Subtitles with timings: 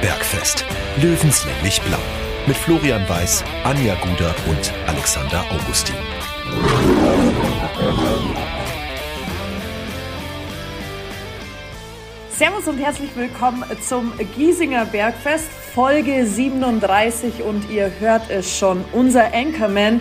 [0.00, 0.64] Bergfest.
[1.02, 1.98] Löwenslänglich blau.
[2.46, 5.96] Mit Florian Weiß, Anja Guder und Alexander Augustin.
[12.30, 19.34] Servus und herzlich willkommen zum Giesinger Bergfest, Folge 37 und ihr hört es schon, unser
[19.34, 20.00] Anchorman,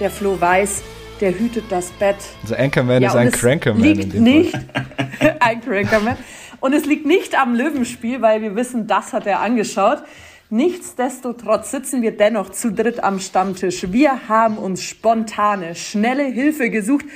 [0.00, 0.82] der Flo Weiß,
[1.22, 2.16] der hütet das Bett.
[2.42, 3.82] Unser Anchorman ja, ist ein Crankerman.
[3.82, 4.54] Liegt nicht
[5.40, 6.18] ein Crankerman.
[6.60, 10.02] Und es liegt nicht am Löwenspiel, weil wir wissen, das hat er angeschaut.
[10.50, 13.86] Nichtsdestotrotz sitzen wir dennoch zu dritt am Stammtisch.
[13.90, 17.06] Wir haben uns spontane, schnelle Hilfe gesucht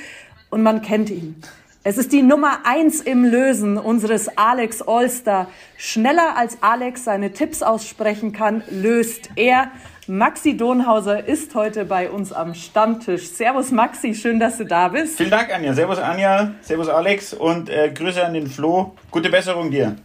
[0.49, 1.41] und man kennt ihn.
[1.81, 5.47] Es ist die Nummer eins im Lösen unseres Alex Allstar.
[5.77, 9.71] Schneller als Alex seine Tipps aussprechen kann, löst er.
[10.09, 13.27] Maxi Donhauser ist heute bei uns am Stammtisch.
[13.27, 15.17] Servus Maxi, schön, dass du da bist.
[15.17, 15.71] Vielen Dank, Anja.
[15.75, 18.95] Servus Anja, servus Alex und äh, Grüße an den Flo.
[19.11, 19.97] Gute Besserung dir.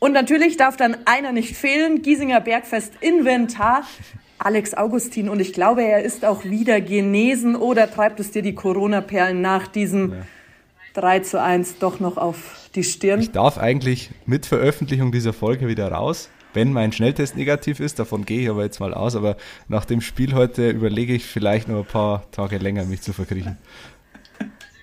[0.00, 3.84] Und natürlich darf dann einer nicht fehlen, Giesinger Bergfest Inventar.
[4.40, 8.56] Alex Augustin und ich glaube, er ist auch wieder genesen oder treibt es dir die
[8.56, 10.16] Corona-Perlen nach diesem ja.
[10.94, 13.20] 3 zu 1 doch noch auf die Stirn?
[13.20, 18.24] Ich darf eigentlich mit Veröffentlichung dieser Folge wieder raus, wenn mein Schnelltest negativ ist, davon
[18.24, 19.36] gehe ich aber jetzt mal aus, aber
[19.68, 23.56] nach dem Spiel heute überlege ich vielleicht noch ein paar Tage länger, mich zu verkriechen.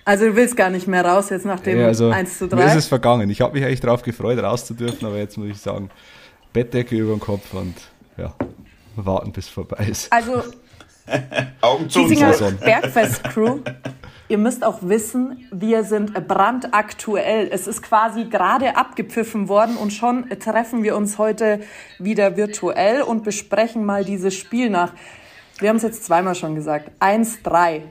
[0.06, 2.56] Also du willst gar nicht mehr raus jetzt nach dem ja, also 1 zu 3?
[2.56, 3.28] Mir ist es vergangen.
[3.28, 5.90] Ich habe mich eigentlich darauf gefreut, raus zu dürfen, aber jetzt muss ich sagen,
[6.54, 7.74] Bettdecke über den Kopf und
[8.16, 8.32] ja,
[8.94, 10.10] warten, bis vorbei ist.
[10.10, 10.44] Also,
[11.60, 13.58] Augen zu Bergfest-Crew,
[14.28, 17.48] ihr müsst auch wissen, wir sind brandaktuell.
[17.50, 21.60] Es ist quasi gerade abgepfiffen worden und schon treffen wir uns heute
[21.98, 24.92] wieder virtuell und besprechen mal dieses Spiel nach.
[25.58, 26.90] Wir haben es jetzt zweimal schon gesagt.
[27.00, 27.82] 1-3.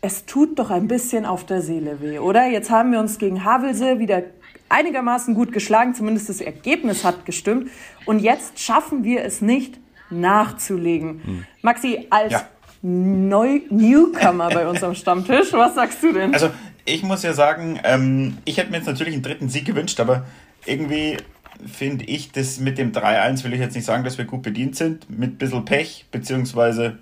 [0.00, 2.46] Es tut doch ein bisschen auf der Seele weh, oder?
[2.46, 4.24] Jetzt haben wir uns gegen Havelse wieder
[4.68, 7.70] einigermaßen gut geschlagen, zumindest das Ergebnis hat gestimmt.
[8.06, 9.78] Und jetzt schaffen wir es nicht,
[10.10, 11.22] nachzulegen.
[11.24, 11.44] Hm.
[11.62, 12.48] Maxi, als ja.
[12.82, 16.34] Neu Newcomer bei unserem Stammtisch, was sagst du denn?
[16.34, 16.50] Also,
[16.84, 20.24] ich muss ja sagen, ähm, ich hätte mir jetzt natürlich einen dritten Sieg gewünscht, aber
[20.66, 21.16] irgendwie
[21.64, 24.74] finde ich das mit dem 3-1, will ich jetzt nicht sagen, dass wir gut bedient
[24.74, 25.08] sind.
[25.08, 26.98] Mit ein bisschen Pech, beziehungsweise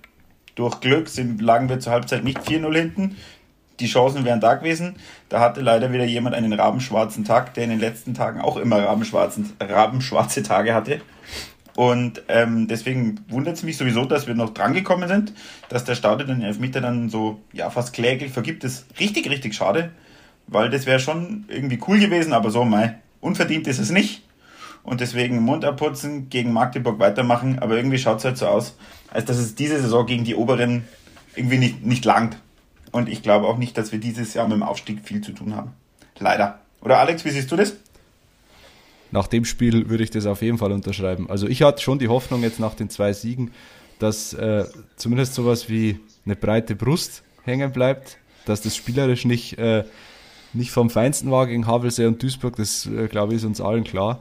[0.54, 3.16] durch Glück sind, lagen wir zur Halbzeit nicht 4-0 hinten.
[3.78, 4.96] Die Chancen wären da gewesen.
[5.30, 8.84] Da hatte leider wieder jemand einen rabenschwarzen Tag, der in den letzten Tagen auch immer
[8.84, 11.00] rabenschwarzen, rabenschwarze Tage hatte.
[11.76, 15.32] Und ähm, deswegen wundert es mich sowieso, dass wir noch drangekommen sind,
[15.68, 18.64] dass der Stade den Elfmeter dann so ja fast kläglich vergibt.
[18.64, 19.90] Das ist richtig, richtig schade,
[20.46, 24.22] weil das wäre schon irgendwie cool gewesen, aber so mal unverdient ist es nicht.
[24.82, 28.76] Und deswegen Mund abputzen, gegen Magdeburg weitermachen, aber irgendwie schaut es halt so aus,
[29.12, 30.84] als dass es diese Saison gegen die Oberen
[31.36, 32.38] irgendwie nicht, nicht langt.
[32.90, 35.54] Und ich glaube auch nicht, dass wir dieses Jahr mit dem Aufstieg viel zu tun
[35.54, 35.72] haben.
[36.18, 36.60] Leider.
[36.80, 37.74] Oder Alex, wie siehst du das?
[39.12, 41.28] Nach dem Spiel würde ich das auf jeden Fall unterschreiben.
[41.28, 43.52] Also ich hatte schon die Hoffnung jetzt nach den zwei Siegen,
[43.98, 44.64] dass äh,
[44.96, 49.84] zumindest sowas wie eine breite Brust hängen bleibt, dass das spielerisch nicht, äh,
[50.52, 53.84] nicht vom Feinsten war gegen Havelsee und Duisburg, das äh, glaube ich ist uns allen
[53.84, 54.20] klar.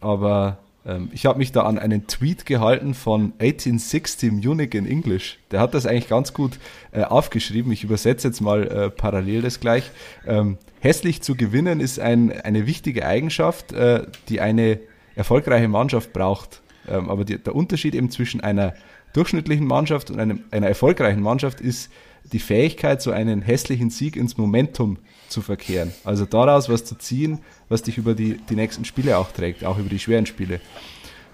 [0.00, 5.38] Aber ähm, ich habe mich da an einen Tweet gehalten von 1860 Munich in English.
[5.50, 6.58] Der hat das eigentlich ganz gut
[6.92, 7.72] äh, aufgeschrieben.
[7.72, 9.90] Ich übersetze jetzt mal äh, parallel das gleich.
[10.26, 14.78] Ähm, hässlich zu gewinnen ist ein, eine wichtige Eigenschaft, äh, die eine
[15.16, 16.62] erfolgreiche Mannschaft braucht.
[16.86, 18.74] Ähm, aber die, der Unterschied eben zwischen einer
[19.14, 21.90] durchschnittlichen Mannschaft und einem, einer erfolgreichen Mannschaft ist
[22.32, 25.92] die Fähigkeit, so einen hässlichen Sieg ins Momentum zu verkehren.
[26.04, 29.78] Also daraus was zu ziehen, was dich über die, die nächsten Spiele auch trägt, auch
[29.78, 30.60] über die schweren Spiele.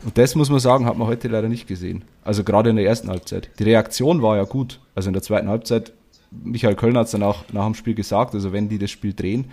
[0.05, 2.05] Und das muss man sagen, hat man heute leider nicht gesehen.
[2.25, 3.50] Also gerade in der ersten Halbzeit.
[3.59, 4.81] Die Reaktion war ja gut.
[4.94, 5.93] Also in der zweiten Halbzeit,
[6.30, 9.14] Michael Köln hat es dann auch nach dem Spiel gesagt, also wenn die das Spiel
[9.14, 9.50] drehen,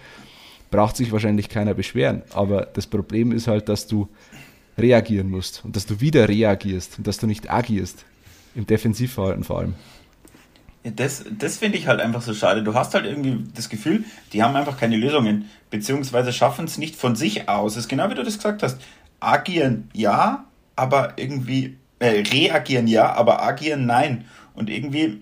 [0.69, 2.23] braucht sich wahrscheinlich keiner beschweren.
[2.33, 4.07] Aber das Problem ist halt, dass du
[4.77, 8.05] reagieren musst und dass du wieder reagierst und dass du nicht agierst.
[8.55, 9.75] Im Defensivverhalten vor allem.
[10.83, 12.63] Das, das finde ich halt einfach so schade.
[12.63, 16.95] Du hast halt irgendwie das Gefühl, die haben einfach keine Lösungen, beziehungsweise schaffen es nicht
[16.95, 17.73] von sich aus.
[17.73, 18.79] Das ist genau wie du das gesagt hast.
[19.19, 24.25] Agieren ja, aber irgendwie, äh, reagieren ja, aber agieren nein.
[24.53, 25.21] Und irgendwie,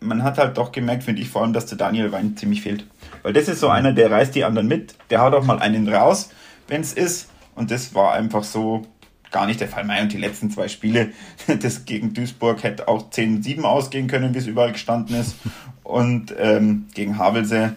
[0.00, 2.86] man hat halt doch gemerkt, finde ich vor allem, dass der Daniel Wein ziemlich fehlt.
[3.22, 5.88] Weil das ist so einer, der reißt die anderen mit, der haut auch mal einen
[5.88, 6.30] raus,
[6.68, 7.28] wenn es ist.
[7.54, 8.86] Und das war einfach so,
[9.30, 9.84] gar nicht der Fall.
[9.84, 11.10] Mai und die letzten zwei Spiele,
[11.60, 15.36] das gegen Duisburg hätte auch 10-7 ausgehen können, wie es überall gestanden ist.
[15.82, 17.74] Und ähm, gegen Havelse,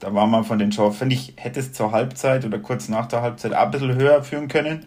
[0.00, 3.06] da war man von den Chancen, finde ich, hätte es zur Halbzeit oder kurz nach
[3.06, 4.84] der Halbzeit auch ein bisschen höher führen können,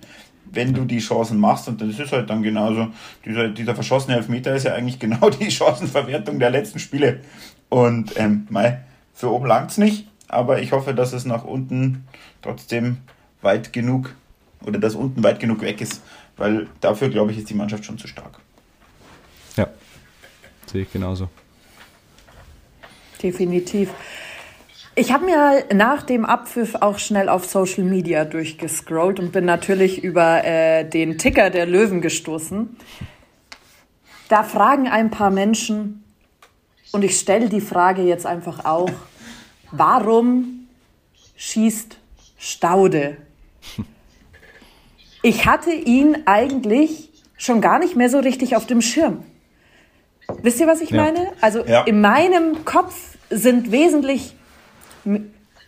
[0.51, 1.67] wenn du die Chancen machst.
[1.67, 2.87] Und das ist halt dann genauso,
[3.25, 7.21] dieser, dieser verschossene Elfmeter ist ja eigentlich genau die Chancenverwertung der letzten Spiele.
[7.69, 8.81] Und ähm, Mai,
[9.13, 12.05] für oben langt es nicht, aber ich hoffe, dass es nach unten
[12.41, 12.97] trotzdem
[13.41, 14.15] weit genug
[14.65, 16.01] oder dass unten weit genug weg ist,
[16.37, 18.39] weil dafür, glaube ich, ist die Mannschaft schon zu stark.
[19.55, 19.67] Ja,
[20.65, 21.29] sehe ich genauso.
[23.21, 23.89] Definitiv.
[24.99, 30.03] Ich habe mir nach dem Abpfiff auch schnell auf Social Media durchgescrollt und bin natürlich
[30.03, 32.75] über äh, den Ticker der Löwen gestoßen.
[34.27, 36.03] Da fragen ein paar Menschen,
[36.91, 38.91] und ich stelle die Frage jetzt einfach auch,
[39.71, 40.67] warum
[41.37, 41.95] schießt
[42.37, 43.15] Staude?
[45.21, 49.23] Ich hatte ihn eigentlich schon gar nicht mehr so richtig auf dem Schirm.
[50.41, 51.03] Wisst ihr, was ich ja.
[51.03, 51.31] meine?
[51.39, 51.83] Also ja.
[51.83, 54.35] in meinem Kopf sind wesentlich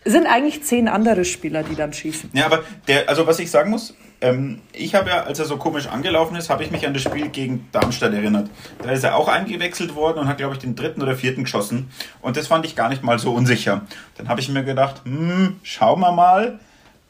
[0.05, 2.31] sind eigentlich zehn andere Spieler, die dann schießen.
[2.33, 5.57] Ja, aber der, also was ich sagen muss, ähm, ich habe ja, als er so
[5.57, 8.49] komisch angelaufen ist, habe ich mich an das Spiel gegen Darmstadt erinnert.
[8.81, 11.89] Da ist er auch eingewechselt worden und hat, glaube ich, den dritten oder vierten geschossen.
[12.21, 13.81] Und das fand ich gar nicht mal so unsicher.
[14.17, 16.59] Dann habe ich mir gedacht, hm, schauen wir mal.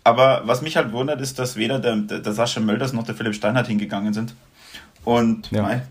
[0.03, 3.35] Aber was mich halt wundert, ist, dass weder der, der, Sascha Mölders noch der Philipp
[3.35, 4.33] Steinhardt hingegangen sind.
[5.03, 5.61] Und ja.
[5.61, 5.81] Mei.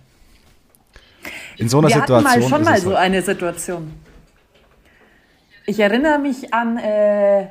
[1.57, 2.31] in so einer Wir Situation.
[2.31, 3.93] Hatten mal schon mal so eine Situation.
[5.71, 7.47] Ich erinnere mich an, äh,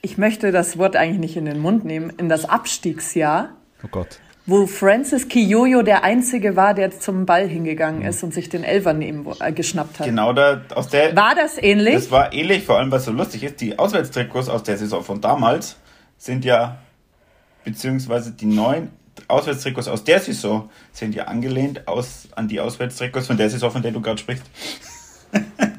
[0.00, 3.50] ich möchte das Wort eigentlich nicht in den Mund nehmen, in das Abstiegsjahr.
[3.84, 4.18] Oh Gott.
[4.46, 8.08] Wo Francis Kiyoyo der Einzige war, der zum Ball hingegangen mhm.
[8.08, 10.06] ist und sich den Elfer neben, äh, geschnappt hat.
[10.06, 11.14] Genau, da, aus der.
[11.14, 11.96] War das ähnlich?
[11.96, 13.60] Das war ähnlich, vor allem, was so lustig ist.
[13.60, 15.76] Die Auswärtstrikots aus der Saison von damals
[16.16, 16.78] sind ja,
[17.62, 18.88] beziehungsweise die neuen
[19.28, 23.82] Auswärtstrikots aus der Saison sind ja angelehnt aus, an die Auswärtstrikots von der Saison, von
[23.82, 24.46] der du gerade sprichst.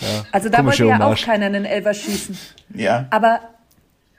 [0.00, 2.36] Ja, also da wollte ja auch keiner einen Elfer schießen.
[2.74, 3.06] Ja.
[3.10, 3.40] Aber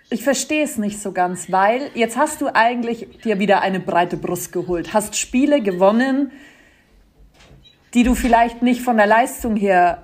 [0.10, 4.18] ich verstehe es nicht so ganz, weil jetzt hast du eigentlich dir wieder eine breite
[4.18, 6.32] Brust geholt, hast Spiele gewonnen,
[7.94, 10.04] die du vielleicht nicht von der Leistung her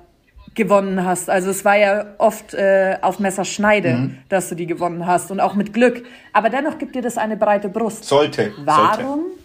[0.55, 1.29] gewonnen hast.
[1.29, 4.17] Also es war ja oft äh, auf Messerschneide, mhm.
[4.29, 6.05] dass du die gewonnen hast und auch mit Glück.
[6.33, 8.05] Aber dennoch gibt dir das eine breite Brust.
[8.05, 8.53] Sollte.
[8.65, 9.05] Warum?
[9.05, 9.37] Sollte.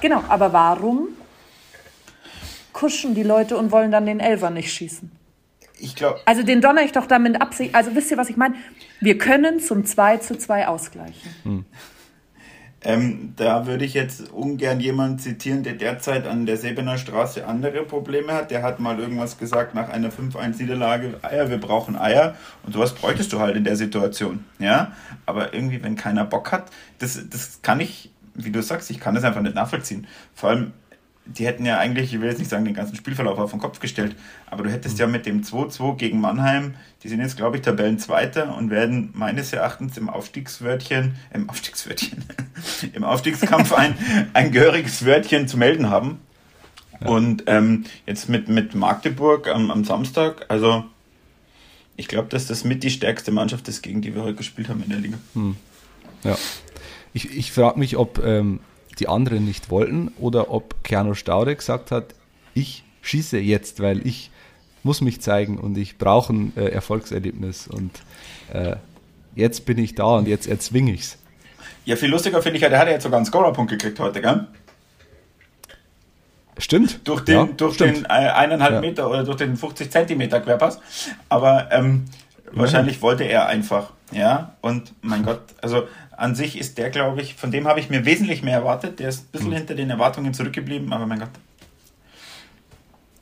[0.00, 1.08] Genau, aber warum
[2.72, 5.17] kuschen die Leute und wollen dann den Elfer nicht schießen?
[5.78, 6.20] Ich glaube.
[6.24, 7.74] Also den donner ich doch damit Absicht.
[7.74, 8.54] Also wisst ihr, was ich meine?
[9.00, 11.34] Wir können zum 2 zu 2 ausgleichen.
[11.44, 11.64] Hm.
[12.80, 17.82] Ähm, da würde ich jetzt ungern jemanden zitieren, der derzeit an der Sebener Straße andere
[17.82, 18.52] Probleme hat.
[18.52, 22.36] Der hat mal irgendwas gesagt nach einer 5-1-Niederlage, Eier, wir brauchen Eier.
[22.62, 24.44] Und sowas bräuchtest du halt in der Situation.
[24.60, 24.92] Ja,
[25.26, 26.70] aber irgendwie, wenn keiner Bock hat,
[27.00, 30.06] das, das kann ich, wie du sagst, ich kann das einfach nicht nachvollziehen.
[30.32, 30.72] Vor allem,
[31.28, 33.80] die hätten ja eigentlich, ich will jetzt nicht sagen, den ganzen Spielverlauf auf den Kopf
[33.80, 34.16] gestellt,
[34.46, 35.00] aber du hättest mhm.
[35.00, 39.52] ja mit dem 2-2 gegen Mannheim, die sind jetzt, glaube ich, Tabellenzweiter und werden meines
[39.52, 42.24] Erachtens im Aufstiegswörtchen, im Aufstiegswörtchen,
[42.94, 43.94] im Aufstiegskampf ein,
[44.32, 46.18] ein gehöriges Wörtchen zu melden haben.
[47.00, 47.08] Ja.
[47.08, 50.84] Und ähm, jetzt mit, mit Magdeburg am, am Samstag, also
[51.96, 54.82] ich glaube, dass das mit die stärkste Mannschaft ist, gegen die wir heute gespielt haben
[54.82, 55.18] in der Liga.
[55.34, 55.56] Hm.
[56.24, 56.36] Ja.
[57.12, 58.60] Ich, ich frage mich, ob ähm,
[59.00, 62.14] die anderen nicht wollten oder ob Keanu Staude gesagt hat,
[62.54, 64.30] ich schieße jetzt, weil ich
[64.82, 67.90] muss mich zeigen und ich brauche ein äh, Erfolgserlebnis und
[68.52, 68.76] äh,
[69.34, 71.18] jetzt bin ich da und jetzt erzwinge ich es.
[71.84, 74.20] Ja, viel lustiger finde ich ja, der hat ja jetzt sogar einen Scorerpunkt gekriegt heute,
[74.20, 74.46] gell?
[76.58, 77.06] Stimmt.
[77.06, 77.98] Durch den, ja, durch stimmt.
[77.98, 78.80] den äh, eineinhalb ja.
[78.80, 80.80] Meter oder durch den 50 Zentimeter Querpass.
[81.28, 82.06] Aber ähm,
[82.52, 84.56] wahrscheinlich wollte er einfach, ja.
[84.60, 85.84] Und mein Gott, also
[86.18, 88.98] an sich ist der, glaube ich, von dem habe ich mir wesentlich mehr erwartet.
[88.98, 89.54] Der ist ein bisschen mhm.
[89.54, 91.30] hinter den Erwartungen zurückgeblieben, aber mein Gott.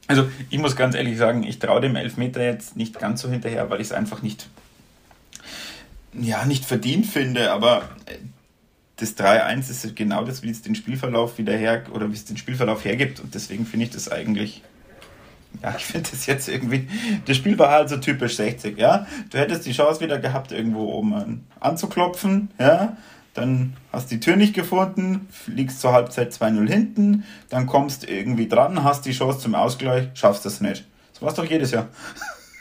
[0.07, 3.69] Also ich muss ganz ehrlich sagen, ich traue dem Elfmeter jetzt nicht ganz so hinterher,
[3.69, 4.49] weil ich es einfach nicht,
[6.15, 8.17] ja, nicht verdient finde, aber äh,
[8.97, 12.39] das 3-1 ist genau das, wie es den Spielverlauf wieder her oder wie es den
[12.39, 14.63] Spielverlauf hergibt und deswegen finde ich das eigentlich
[15.63, 16.89] ja, ich finde das jetzt irgendwie,
[17.27, 19.07] das Spiel war halt so typisch 60, ja.
[19.31, 22.97] Du hättest die Chance wieder gehabt, irgendwo oben anzuklopfen, ja.
[23.35, 28.83] Dann hast die Tür nicht gefunden, liegst zur Halbzeit 2-0 hinten, dann kommst irgendwie dran,
[28.83, 30.85] hast die Chance zum Ausgleich, schaffst das nicht.
[31.13, 31.89] So war es doch jedes Jahr.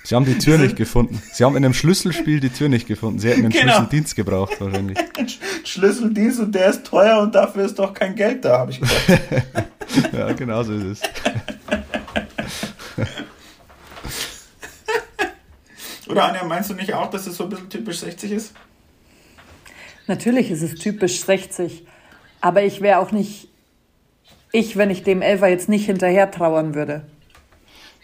[0.06, 1.22] Sie haben die Tür nicht gefunden.
[1.32, 3.20] Sie haben in einem Schlüsselspiel die Tür nicht gefunden.
[3.20, 3.74] Sie hätten einen genau.
[3.74, 4.98] Schlüsseldienst gebraucht wahrscheinlich.
[5.64, 9.22] Schlüsseldienst und der ist teuer und dafür ist doch kein Geld da, habe ich gesagt.
[10.14, 11.02] ja, genau so ist es.
[16.08, 18.54] Oder Anja, meinst du nicht auch, dass es so ein bisschen typisch 60 ist?
[20.08, 21.88] Natürlich ist es typisch 60.
[22.42, 23.50] Aber ich wäre auch nicht,
[24.52, 27.08] ich, wenn ich dem Elfer jetzt nicht hinterher trauern würde,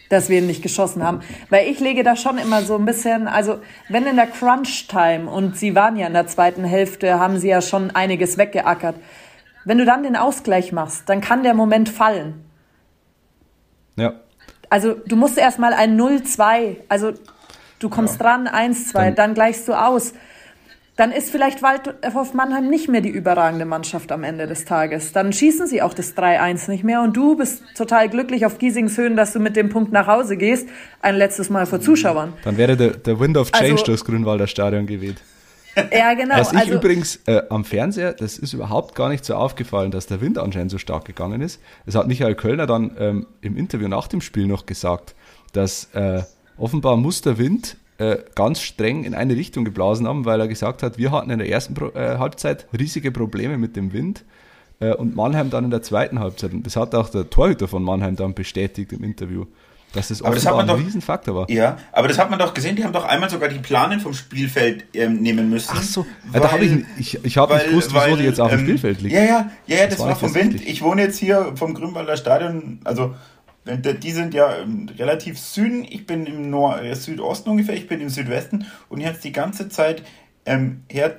[0.08, 1.20] dass wir ihn nicht geschossen haben.
[1.48, 5.56] Weil ich lege da schon immer so ein bisschen, also wenn in der Crunch-Time, und
[5.56, 8.96] sie waren ja in der zweiten Hälfte, haben sie ja schon einiges weggeackert.
[9.64, 12.44] Wenn du dann den Ausgleich machst, dann kann der Moment fallen.
[13.96, 14.14] Ja.
[14.72, 17.12] Also du musst erstmal ein 0-2, also
[17.78, 18.38] du kommst ja.
[18.38, 20.14] dran, 1-2, dann, dann gleichst du aus.
[20.96, 25.12] dann ist vielleicht Waldhof Mannheim nicht mehr die überragende Mannschaft am Ende des Tages.
[25.12, 28.96] Dann schießen sie auch das 3-1 nicht mehr und du bist total glücklich auf Giesings
[28.96, 30.66] Höhen, dass du mit dem Punkt nach Hause gehst,
[31.02, 32.32] ein letztes Mal vor Zuschauern.
[32.42, 35.16] Dann wäre der, der Wind of Change also, durchs Grünwalder Stadion geweht.
[35.92, 36.36] Ja, genau.
[36.36, 40.06] Was ich also, übrigens äh, am Fernseher, das ist überhaupt gar nicht so aufgefallen, dass
[40.06, 41.60] der Wind anscheinend so stark gegangen ist.
[41.86, 45.14] Es hat Michael Kölner dann ähm, im Interview nach dem Spiel noch gesagt,
[45.52, 46.22] dass äh,
[46.56, 50.82] offenbar muss der Wind äh, ganz streng in eine Richtung geblasen haben, weil er gesagt
[50.82, 54.24] hat, wir hatten in der ersten Pro äh, Halbzeit riesige Probleme mit dem Wind
[54.80, 56.52] äh, und Mannheim dann in der zweiten Halbzeit.
[56.52, 59.46] Und das hat auch der Torhüter von Mannheim dann bestätigt im Interview.
[59.92, 61.50] Das, aber das hat man ein doch, Riesenfaktor war.
[61.50, 64.14] Ja, aber das hat man doch gesehen, die haben doch einmal sogar die Planen vom
[64.14, 65.72] Spielfeld ähm, nehmen müssen.
[65.74, 68.50] Ach so, weil, da habe ich, ich, ich habe nicht gewusst, wieso die jetzt auf
[68.50, 69.14] dem ähm, Spielfeld liegen.
[69.14, 70.66] Ja, ja, ja, ja das, das war vom Wind.
[70.66, 73.14] Ich wohne jetzt hier vom Grünwalder Stadion, also
[73.64, 78.00] die sind ja ähm, relativ Süden, ich bin im Nord äh, Südosten ungefähr, ich bin
[78.00, 80.02] im Südwesten und hier hat es die ganze Zeit
[80.46, 81.16] ähm, her,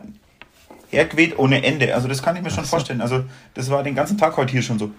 [0.90, 1.96] hergeweht ohne Ende.
[1.96, 2.72] Also das kann ich mir schon so.
[2.72, 3.02] vorstellen.
[3.02, 4.92] Also das war den ganzen Tag heute hier schon so.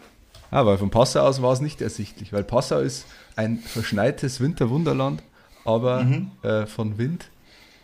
[0.50, 5.22] Ja, weil von Passau aus war es nicht ersichtlich, weil Passau ist ein verschneites Winterwunderland,
[5.64, 6.30] aber mhm.
[6.42, 7.30] äh, von Wind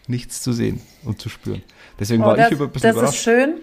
[0.06, 1.62] nichts zu sehen und zu spüren.
[1.98, 3.18] Deswegen oh, war das, ich über ein bisschen Das überrascht.
[3.18, 3.54] ist schön.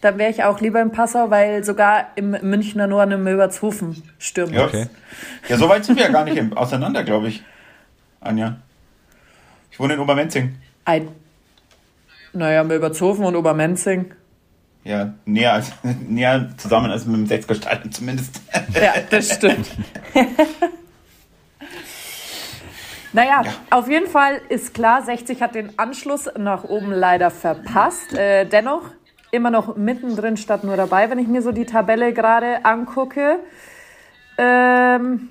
[0.00, 4.52] Dann wäre ich auch lieber in Passau, weil sogar im Münchner Norden im Möbertshofen stürmt
[4.52, 4.66] ja.
[4.66, 4.86] Okay.
[5.48, 7.42] Ja, so weit sind wir ja gar nicht auseinander, glaube ich,
[8.20, 8.58] Anja.
[9.72, 10.56] Ich wohne in Obermenzing.
[10.84, 11.08] Ein,
[12.32, 14.12] naja, Möbertshofen und Obermenzing.
[14.88, 15.70] Ja, näher, als,
[16.08, 18.40] näher zusammen als mit dem Sechsgestalten zumindest.
[18.74, 19.70] Ja, das stimmt.
[23.14, 23.50] Naja, ja.
[23.70, 28.12] auf jeden Fall ist klar, 60 hat den Anschluss nach oben leider verpasst.
[28.12, 28.82] Äh, dennoch
[29.30, 33.38] immer noch mittendrin statt nur dabei, wenn ich mir so die Tabelle gerade angucke.
[34.36, 35.30] Ähm,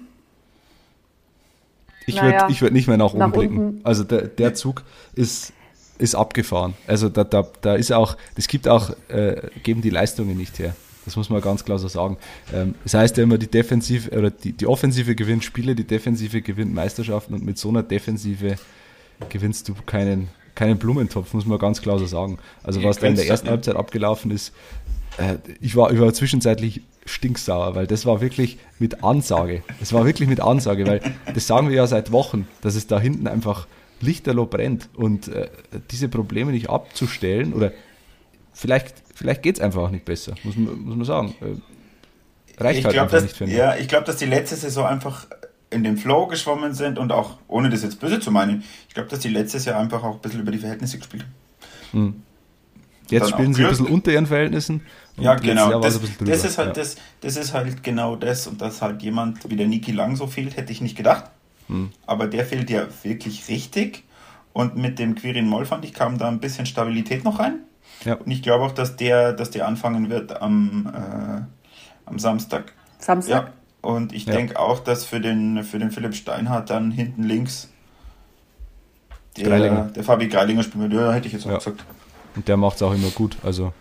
[2.07, 3.57] ich naja, würde würd nicht mehr nach oben nach blicken.
[3.59, 3.85] Unten.
[3.85, 4.83] Also der, der Zug
[5.13, 5.53] ist,
[5.97, 6.73] ist abgefahren.
[6.85, 10.75] Also da, da, da ist auch, das gibt auch, äh, geben die Leistungen nicht her.
[11.05, 12.17] Das muss man ganz klar so sagen.
[12.53, 16.41] Ähm, das heißt ja immer, die Defensive oder die, die Offensive gewinnt Spiele, die Defensive
[16.41, 18.55] gewinnt Meisterschaften und mit so einer Defensive
[19.29, 22.39] gewinnst du keinen, keinen Blumentopf, muss man ganz klar so sagen.
[22.61, 24.53] Also was da in der ersten Halbzeit abgelaufen ist,
[25.17, 29.63] äh, ich, war, ich war zwischenzeitlich stinksauer, weil das war wirklich mit Ansage.
[29.81, 31.01] Es war wirklich mit Ansage, weil
[31.33, 33.65] das sagen wir ja seit Wochen, dass es da hinten einfach
[34.01, 35.49] lichterloh brennt und äh,
[35.91, 37.71] diese Probleme nicht abzustellen oder
[38.53, 41.35] vielleicht, vielleicht geht es einfach auch nicht besser, muss man, muss man sagen.
[41.41, 43.57] Äh, reicht ich halt glaub, einfach dass, nicht, finde ich.
[43.57, 45.27] Ja, ich glaube, dass die letzte Saison einfach
[45.69, 49.09] in dem Flow geschwommen sind und auch, ohne das jetzt böse zu meinen, ich glaube,
[49.09, 52.05] dass die letztes Jahr einfach auch ein bisschen über die Verhältnisse gespielt haben.
[52.05, 52.23] Mhm.
[53.09, 54.81] Jetzt spielen sie ein bisschen unter ihren Verhältnissen.
[55.17, 55.79] Ja, genau.
[55.79, 56.73] Das, das, ist halt ja.
[56.73, 60.27] das, das ist halt genau das und dass halt jemand wie der Niki Lang so
[60.27, 61.31] fehlt, hätte ich nicht gedacht.
[61.67, 61.91] Mhm.
[62.05, 64.03] Aber der fehlt ja wirklich richtig.
[64.53, 67.59] Und mit dem Quirin Moll fand ich, kam da ein bisschen Stabilität noch rein.
[68.05, 68.15] Ja.
[68.15, 71.41] Und ich glaube auch, dass der, dass der anfangen wird am, äh,
[72.05, 72.73] am Samstag.
[72.97, 73.47] Samstag?
[73.47, 73.53] Ja.
[73.81, 74.33] Und ich ja.
[74.33, 77.69] denke auch, dass für den, für den Philipp Steinhardt dann hinten links
[79.37, 81.57] der, der Fabi Greilinger spielt, ja, hätte ich jetzt auch ja.
[81.57, 81.85] gesagt.
[82.35, 83.37] Und der macht es auch immer gut.
[83.43, 83.73] Also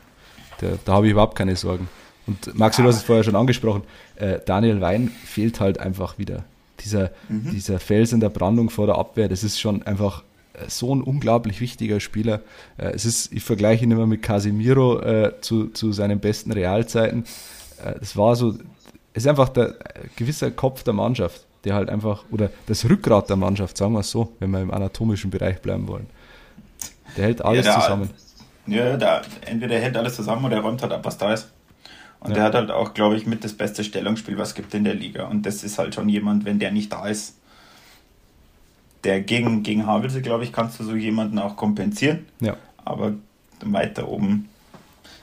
[0.61, 1.89] der, da habe ich überhaupt keine Sorgen.
[2.27, 3.83] Und Maxi, du hast es vorher schon angesprochen,
[4.17, 6.45] äh, Daniel Wein fehlt halt einfach wieder.
[6.81, 7.51] Dieser, mhm.
[7.51, 11.03] dieser Fels in der Brandung vor der Abwehr, das ist schon einfach äh, so ein
[11.03, 12.41] unglaublich wichtiger Spieler.
[12.77, 17.25] Äh, es ist, ich vergleiche ihn immer mit Casimiro äh, zu, zu seinen besten Realzeiten.
[17.83, 18.55] Äh, das war so
[19.17, 19.75] es ist einfach der
[20.15, 24.11] gewisser Kopf der Mannschaft, der halt einfach, oder das Rückgrat der Mannschaft, sagen wir es
[24.11, 26.07] so, wenn wir im anatomischen Bereich bleiben wollen.
[27.17, 28.11] Der hält alles ja, der, zusammen.
[28.67, 31.51] Ja, der, entweder er hält alles zusammen oder er räumt halt ab, was da ist.
[32.21, 32.37] Und ja.
[32.37, 34.95] der hat halt auch, glaube ich, mit das beste Stellungsspiel, was es gibt in der
[34.95, 35.27] Liga.
[35.27, 37.37] Und das ist halt schon jemand, wenn der nicht da ist,
[39.05, 42.27] der gegen, gegen Havelse, glaube ich, kannst du so jemanden auch kompensieren.
[42.41, 42.57] Ja.
[42.85, 43.15] Aber
[43.61, 44.49] weiter oben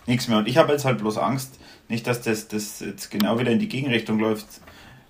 [0.08, 0.38] nichts mehr.
[0.38, 1.60] Und ich habe jetzt halt bloß Angst,
[1.90, 4.46] nicht, dass das, das jetzt genau wieder in die Gegenrichtung läuft,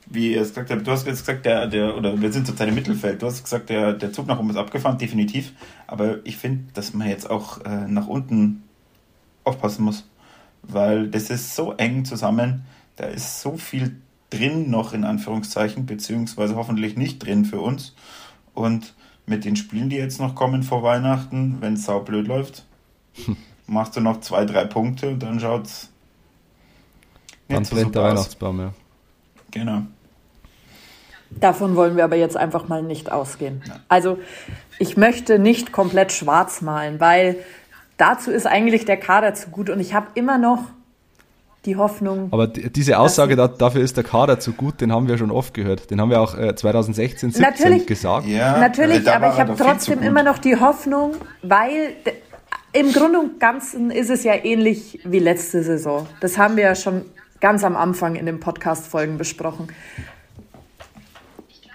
[0.07, 0.85] wie er es gesagt hat.
[0.85, 3.21] Du hast jetzt gesagt, der, der, oder wir sind zurzeit im Mittelfeld.
[3.21, 5.53] Du hast gesagt, der, der Zug nach oben ist abgefahren, definitiv.
[5.87, 8.63] Aber ich finde, dass man jetzt auch äh, nach unten
[9.43, 10.07] aufpassen muss.
[10.63, 12.65] Weil das ist so eng zusammen.
[12.95, 13.97] Da ist so viel
[14.29, 17.95] drin noch in Anführungszeichen, beziehungsweise hoffentlich nicht drin für uns.
[18.53, 18.93] Und
[19.25, 22.65] mit den Spielen, die jetzt noch kommen vor Weihnachten, wenn es saublöd läuft,
[23.67, 25.89] machst du noch zwei, drei Punkte und dann schaut es
[27.47, 28.73] dann brennt der Weihnachtsbaum, ja.
[29.51, 29.83] Genau.
[31.39, 33.63] Davon wollen wir aber jetzt einfach mal nicht ausgehen.
[33.67, 33.79] Ja.
[33.87, 34.19] Also
[34.79, 37.37] ich möchte nicht komplett schwarz malen, weil
[37.97, 40.63] dazu ist eigentlich der Kader zu gut und ich habe immer noch
[41.65, 42.27] die Hoffnung.
[42.31, 45.53] Aber diese Aussage, da, dafür ist der Kader zu gut, den haben wir schon oft
[45.53, 45.91] gehört.
[45.91, 48.27] Den haben wir auch äh, 2016, 17 natürlich, gesagt.
[48.27, 51.95] Ja, natürlich, aber ich habe trotzdem immer noch die Hoffnung, weil
[52.73, 56.07] im Grunde und Ganzen ist es ja ähnlich wie letzte Saison.
[56.19, 57.05] Das haben wir ja schon
[57.39, 59.67] ganz am Anfang in den Podcast-Folgen besprochen.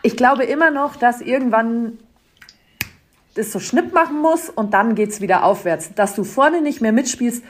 [0.02, 1.98] Ich glaube immer noch, dass irgendwann
[3.38, 5.94] das so Schnipp machen muss und dann geht es wieder aufwärts.
[5.94, 7.42] Dass du vorne nicht mehr mitspielst,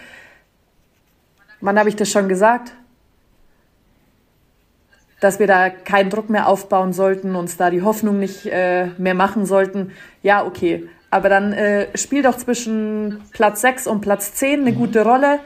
[1.61, 2.73] wann habe ich das schon gesagt?
[5.21, 9.14] Dass wir da keinen Druck mehr aufbauen sollten, uns da die Hoffnung nicht äh, mehr
[9.14, 9.92] machen sollten.
[10.23, 10.88] Ja, okay.
[11.11, 15.40] Aber dann äh, spiel doch zwischen Platz 6 und Platz 10 eine gute Rolle.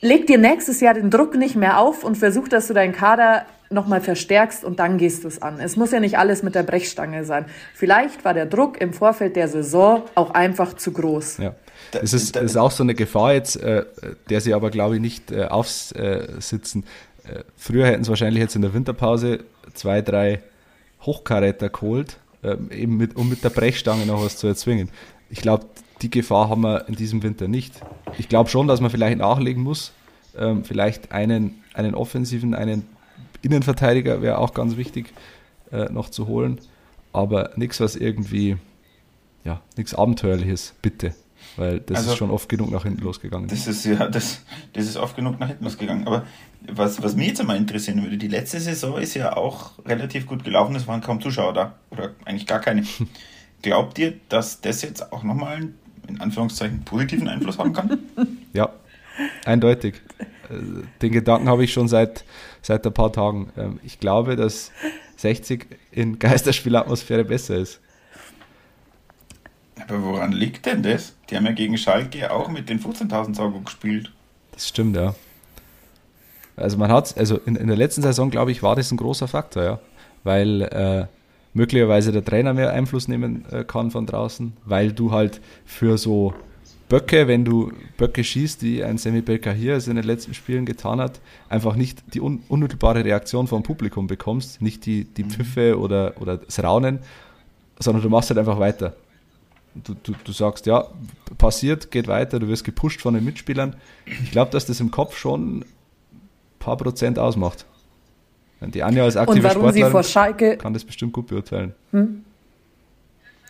[0.00, 3.46] Leg dir nächstes Jahr den Druck nicht mehr auf und versuch, dass du deinen Kader
[3.70, 5.58] nochmal verstärkst und dann gehst du es an.
[5.60, 7.46] Es muss ja nicht alles mit der Brechstange sein.
[7.74, 11.38] Vielleicht war der Druck im Vorfeld der Saison auch einfach zu groß.
[11.38, 11.54] Ja.
[11.92, 13.84] Es ist, ist auch so eine Gefahr jetzt, äh,
[14.30, 16.84] der sie aber, glaube ich, nicht äh, aufsitzen.
[17.24, 19.40] Äh, früher hätten sie wahrscheinlich jetzt in der Winterpause
[19.74, 20.42] zwei, drei
[21.02, 24.90] Hochkaräter geholt, ähm, eben mit, um mit der Brechstange noch was zu erzwingen.
[25.30, 25.66] Ich glaube,
[26.02, 27.80] die Gefahr haben wir in diesem Winter nicht.
[28.18, 29.92] Ich glaube schon, dass man vielleicht nachlegen muss.
[30.36, 32.86] Ähm, vielleicht einen, einen offensiven, einen
[33.42, 35.12] Innenverteidiger wäre auch ganz wichtig
[35.70, 36.60] äh, noch zu holen.
[37.12, 38.56] Aber nichts, was irgendwie,
[39.44, 41.14] ja, nichts Abenteuerliches, bitte.
[41.56, 43.48] Weil das also, ist schon oft genug nach hinten losgegangen.
[43.48, 46.06] Das ist ja, das, das ist oft genug nach hinten losgegangen.
[46.06, 46.24] Aber
[46.66, 50.44] was, was mich jetzt einmal interessieren würde, die letzte Saison ist ja auch relativ gut
[50.44, 51.74] gelaufen, es waren kaum Zuschauer da.
[51.90, 52.84] Oder eigentlich gar keine.
[53.62, 55.74] Glaubt ihr, dass das jetzt auch nochmal einen,
[56.08, 57.98] in Anführungszeichen, positiven Einfluss haben kann?
[58.52, 58.72] Ja,
[59.44, 59.96] eindeutig.
[60.48, 62.24] Äh, den Gedanken habe ich schon seit,
[62.62, 63.52] seit ein paar Tagen.
[63.56, 64.70] Ähm, ich glaube, dass
[65.16, 67.80] 60 in Geisterspielatmosphäre besser ist.
[69.88, 71.14] Aber woran liegt denn das?
[71.28, 74.12] Die haben ja gegen Schalke auch mit den 15.000 Sauger gespielt.
[74.52, 75.14] Das stimmt, ja.
[76.56, 79.26] Also man hat, also in, in der letzten Saison, glaube ich, war das ein großer
[79.26, 79.80] Faktor, ja.
[80.22, 81.06] Weil äh,
[81.54, 86.34] möglicherweise der Trainer mehr Einfluss nehmen äh, kann von draußen, weil du halt für so
[86.88, 91.20] Böcke, wenn du Böcke schießt, die ein Semi hier in den letzten Spielen getan hat,
[91.48, 95.30] einfach nicht die un unmittelbare Reaktion vom Publikum bekommst, nicht die, die mhm.
[95.30, 96.98] Pfiffe oder, oder das Raunen,
[97.78, 98.94] sondern du machst halt einfach weiter.
[99.74, 100.86] Du, du, du sagst, ja,
[101.38, 103.74] passiert, geht weiter, du wirst gepusht von den Mitspielern.
[104.06, 105.64] Ich glaube, dass das im Kopf schon ein
[106.60, 107.66] paar Prozent ausmacht.
[108.70, 111.74] Die Anja als aktive Sportlerin kann das bestimmt gut beurteilen.
[111.92, 112.24] Hm?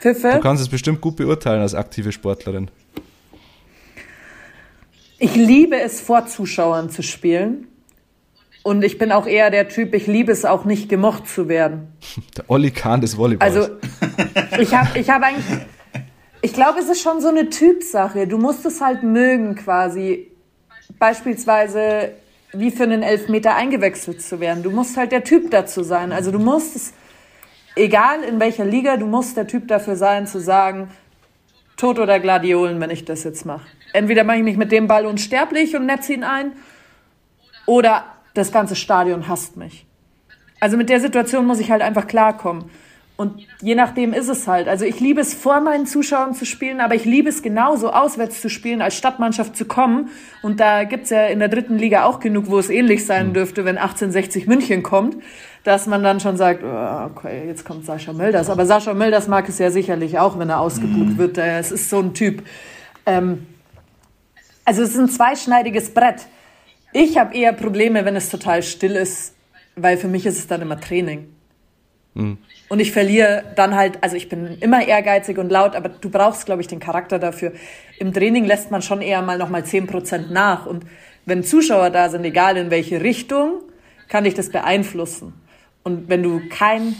[0.00, 0.33] Pfiffe?
[0.35, 2.70] Du kannst es bestimmt gut beurteilen als aktive Sportlerin.
[5.18, 7.68] Ich liebe es, vor Zuschauern zu spielen.
[8.62, 11.88] Und ich bin auch eher der Typ, ich liebe es auch nicht gemocht zu werden.
[12.37, 13.57] Der Olli Kahn des Volleyballs.
[13.57, 13.70] Also,
[14.59, 15.44] ich habe ich hab eigentlich,
[16.40, 18.27] ich glaube, es ist schon so eine Typsache.
[18.27, 20.31] Du musst es halt mögen quasi.
[20.98, 22.12] Beispielsweise
[22.57, 24.62] wie für einen Elfmeter eingewechselt zu werden.
[24.62, 26.12] Du musst halt der Typ dazu sein.
[26.12, 26.93] Also du musst es,
[27.77, 30.90] egal in welcher Liga, du musst der Typ dafür sein, zu sagen,
[31.77, 33.67] Tod oder Gladiolen, wenn ich das jetzt mache.
[33.93, 36.53] Entweder mache ich mich mit dem Ball unsterblich und netze ihn ein,
[37.67, 39.87] oder das ganze Stadion hasst mich.
[40.61, 42.71] Also mit der Situation muss ich halt einfach klarkommen.
[43.16, 44.66] Und je nachdem ist es halt.
[44.66, 48.40] Also ich liebe es, vor meinen Zuschauern zu spielen, aber ich liebe es genauso, auswärts
[48.40, 50.11] zu spielen, als Stadtmannschaft zu kommen.
[50.42, 53.35] Und da gibt's ja in der dritten Liga auch genug, wo es ähnlich sein mhm.
[53.35, 55.16] dürfte, wenn 1860 München kommt,
[55.62, 58.50] dass man dann schon sagt, oh, okay, jetzt kommt Sascha Mölders.
[58.50, 61.18] Aber Sascha Mölders mag es ja sicherlich auch, wenn er ausgebucht mhm.
[61.18, 61.38] wird.
[61.38, 62.42] Es ist so ein Typ.
[63.07, 63.46] Ähm,
[64.64, 66.27] also es ist ein zweischneidiges Brett.
[66.92, 69.35] Ich habe eher Probleme, wenn es total still ist,
[69.77, 71.34] weil für mich ist es dann immer Training.
[72.14, 72.38] Mhm.
[72.68, 76.46] Und ich verliere dann halt, also ich bin immer ehrgeizig und laut, aber du brauchst,
[76.46, 77.53] glaube ich, den Charakter dafür.
[77.98, 80.66] Im Training lässt man schon eher mal nochmal 10% nach.
[80.66, 80.85] Und
[81.27, 83.61] wenn Zuschauer da sind, egal in welche Richtung,
[84.09, 85.35] kann dich das beeinflussen.
[85.83, 86.96] Und wenn du kein,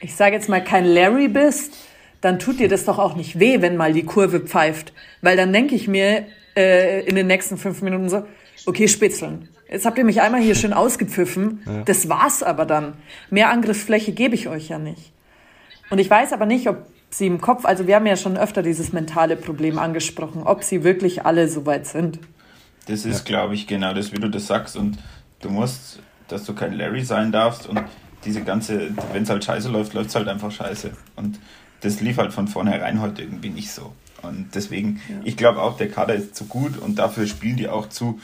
[0.00, 1.74] ich sage jetzt mal, kein Larry bist,
[2.20, 4.92] dann tut dir das doch auch nicht weh, wenn mal die Kurve pfeift.
[5.22, 8.26] Weil dann denke ich mir äh, in den nächsten fünf Minuten so,
[8.66, 9.48] okay, spitzeln.
[9.70, 11.62] Jetzt habt ihr mich einmal hier schön ausgepfiffen.
[11.66, 11.82] Ja.
[11.84, 12.94] Das war's aber dann.
[13.30, 15.12] Mehr Angriffsfläche gebe ich euch ja nicht.
[15.90, 18.62] Und ich weiß aber nicht, ob sie im Kopf, also wir haben ja schon öfter
[18.62, 22.18] dieses mentale Problem angesprochen, ob sie wirklich alle so weit sind.
[22.86, 23.36] Das ist, ja.
[23.36, 24.76] glaube ich, genau das, wie du das sagst.
[24.76, 24.98] Und
[25.40, 27.82] du musst, dass du kein Larry sein darfst und
[28.24, 30.90] diese ganze, wenn es halt scheiße läuft, läuft es halt einfach scheiße.
[31.16, 31.38] Und
[31.80, 33.92] das lief halt von vornherein heute irgendwie nicht so.
[34.22, 35.16] Und deswegen, ja.
[35.24, 38.20] ich glaube auch, der Kader ist zu gut und dafür spielen die auch zu,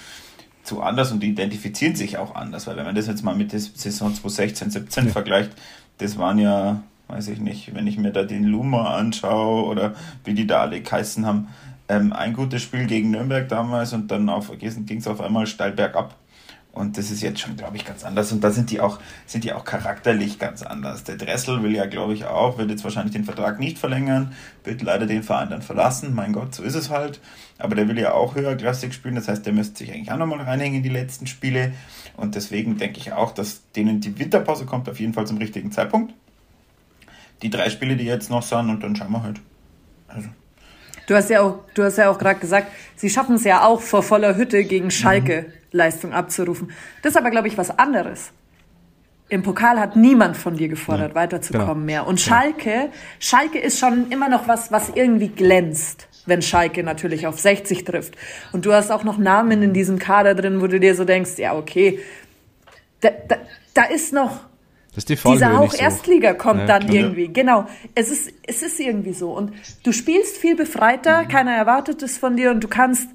[0.64, 2.66] zu anders und die identifizieren sich auch anders.
[2.66, 5.12] Weil wenn man das jetzt mal mit der Saison 2016, 17 ja.
[5.12, 5.52] vergleicht,
[5.98, 10.34] das waren ja, weiß ich nicht, wenn ich mir da den Luma anschaue oder wie
[10.34, 11.48] die da alle geheißen haben,
[11.88, 14.30] ähm, ein gutes Spiel gegen Nürnberg damals und dann
[14.86, 16.16] ging es auf einmal steil bergab.
[16.74, 18.32] Und das ist jetzt schon, glaube ich, ganz anders.
[18.32, 21.04] Und da sind die auch, sind die auch charakterlich ganz anders.
[21.04, 24.32] Der Dressel will ja, glaube ich, auch, wird jetzt wahrscheinlich den Vertrag nicht verlängern,
[24.64, 26.14] wird leider den Verein dann verlassen.
[26.16, 27.20] Mein Gott, so ist es halt.
[27.58, 29.14] Aber der will ja auch höherklassig spielen.
[29.14, 31.72] Das heißt, der müsste sich eigentlich auch nochmal reinhängen in die letzten Spiele.
[32.16, 35.70] Und deswegen denke ich auch, dass denen die Winterpause kommt auf jeden Fall zum richtigen
[35.70, 36.12] Zeitpunkt.
[37.42, 39.40] Die drei Spiele, die jetzt noch sind, und dann schauen wir halt.
[40.08, 40.28] Also.
[41.06, 43.80] Du hast ja auch, du hast ja auch gerade gesagt, sie schaffen es ja auch
[43.80, 45.63] vor voller Hütte gegen Schalke mhm.
[45.74, 46.70] Leistung abzurufen.
[47.02, 48.32] Das ist aber, glaube ich, was anderes.
[49.28, 51.84] Im Pokal hat niemand von dir gefordert, ja, weiterzukommen genau.
[51.84, 52.06] mehr.
[52.06, 57.40] Und Schalke, Schalke ist schon immer noch was, was irgendwie glänzt, wenn Schalke natürlich auf
[57.40, 58.16] 60 trifft.
[58.52, 61.38] Und du hast auch noch Namen in diesem Kader drin, wo du dir so denkst,
[61.38, 62.00] ja, okay,
[63.00, 63.36] da, da,
[63.72, 64.40] da ist noch
[64.94, 65.78] das die Dieser Hauch so.
[65.78, 67.28] Erstliga kommt ja, dann irgendwie.
[67.28, 67.66] Genau.
[67.96, 69.32] Es ist, es ist irgendwie so.
[69.32, 71.28] Und du spielst viel befreiter, mhm.
[71.28, 73.08] keiner erwartet es von dir und du kannst,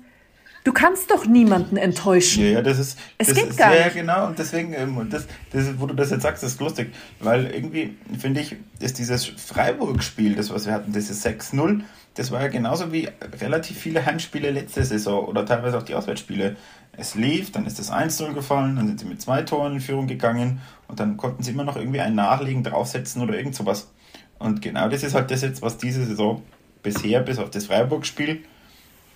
[0.64, 2.44] du kannst doch niemanden enttäuschen.
[2.44, 3.96] Ja, ja das ist, es das geht ist, gar ja, nicht.
[3.96, 4.28] Ja, genau.
[4.28, 6.94] Und deswegen, ähm, das, das, wo du das jetzt sagst, ist lustig.
[7.20, 11.82] Weil irgendwie, finde ich, ist dieses Freiburg-Spiel, das was wir hatten, dieses 6-0,
[12.16, 13.08] das war ja genauso wie
[13.40, 16.58] relativ viele Heimspiele letzte Saison oder teilweise auch die Auswärtsspiele.
[16.92, 20.08] Es lief, dann ist das 1-0 gefallen, dann sind sie mit zwei Toren in Führung
[20.08, 23.92] gegangen und dann konnten sie immer noch irgendwie ein Nachlegen draufsetzen oder irgend sowas.
[24.38, 26.42] Und genau das ist halt das jetzt, was diese Saison
[26.84, 28.44] bisher, bis auf das Freiburg-Spiel,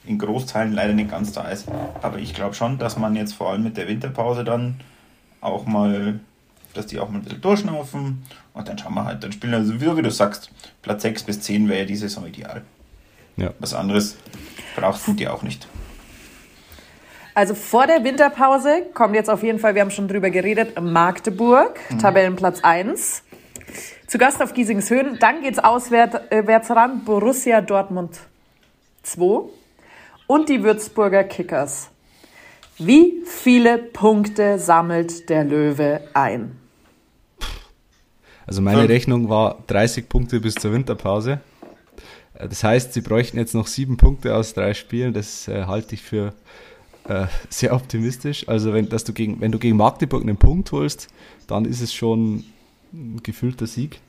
[0.05, 1.67] in Großteilen leider nicht ganz da ist.
[2.01, 4.79] Aber ich glaube schon, dass man jetzt vor allem mit der Winterpause dann
[5.41, 6.19] auch mal,
[6.73, 9.63] dass die auch mal ein bisschen durchschnaufen und dann schauen wir halt, dann spielen wir
[9.63, 12.61] sowieso, wie du sagst, Platz 6 bis 10 wäre ja diese Saison ideal.
[13.37, 13.51] Ja.
[13.59, 14.17] Was anderes
[14.75, 15.67] brauchst du dir auch nicht.
[17.35, 21.79] Also vor der Winterpause kommt jetzt auf jeden Fall, wir haben schon drüber geredet, Magdeburg,
[21.89, 21.99] mhm.
[21.99, 23.23] Tabellenplatz 1.
[24.05, 25.17] Zu Gast auf Giesingshöhen.
[25.19, 28.19] Dann geht's auswärts äh, ran, Borussia Dortmund
[29.01, 29.49] 2
[30.33, 31.91] und die Würzburger Kickers.
[32.79, 36.53] Wie viele Punkte sammelt der Löwe ein?
[38.47, 41.39] Also meine Rechnung war 30 Punkte bis zur Winterpause.
[42.33, 45.13] Äh, das heißt, sie bräuchten jetzt noch sieben Punkte aus drei Spielen.
[45.13, 46.33] Das äh, halte ich für
[47.07, 48.49] äh, sehr optimistisch.
[48.49, 51.09] Also wenn, dass du gegen, wenn du gegen Magdeburg einen Punkt holst,
[51.45, 52.43] dann ist es schon
[52.91, 53.99] ein gefühlter Sieg.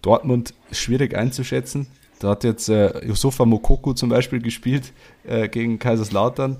[0.00, 1.88] Dortmund schwierig einzuschätzen.
[2.18, 4.92] Da hat jetzt äh, Yusufa Mokoko zum Beispiel gespielt
[5.24, 6.56] äh, gegen Kaiserslautern.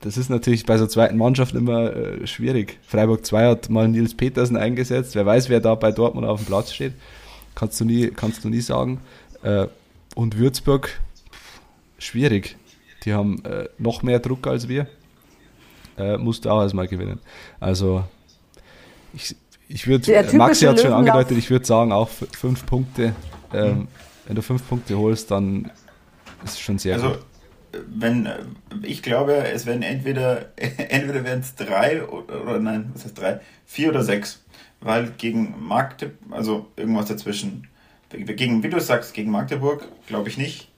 [0.00, 2.78] Das ist natürlich bei so zweiten Mannschaft immer äh, schwierig.
[2.86, 5.14] Freiburg 2 hat mal Nils Petersen eingesetzt.
[5.14, 6.94] Wer weiß, wer da bei Dortmund auf dem Platz steht.
[7.54, 9.00] Kannst du nie, kannst du nie sagen.
[9.42, 9.66] Äh,
[10.14, 11.00] und Würzburg,
[11.98, 12.56] schwierig.
[13.04, 14.86] Die haben äh, noch mehr Druck als wir.
[15.96, 17.18] Äh, musst du auch erstmal gewinnen.
[17.58, 18.04] Also,
[19.12, 19.34] ich,
[19.68, 23.14] ich würde, Maxi hat schon angedeutet, ich würde sagen, auch fünf Punkte.
[23.52, 23.88] Ähm, mhm.
[24.28, 25.70] Wenn du fünf Punkte holst, dann
[26.44, 27.18] ist es schon sehr also, gut.
[27.88, 28.36] Wenn, äh,
[28.82, 33.40] ich glaube, es werden entweder, entweder werden es drei oder, oder nein, was heißt drei?
[33.64, 34.44] Vier oder sechs.
[34.80, 37.68] Weil gegen Magdeburg, also irgendwas dazwischen.
[38.10, 40.70] Gegen, wie du sagst, gegen Magdeburg glaube ich nicht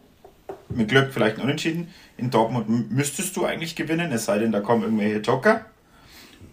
[0.68, 1.88] mit Glück vielleicht ein Unentschieden.
[2.16, 5.66] In Dortmund müsstest du eigentlich gewinnen, es sei denn, da kommen irgendwelche Joker.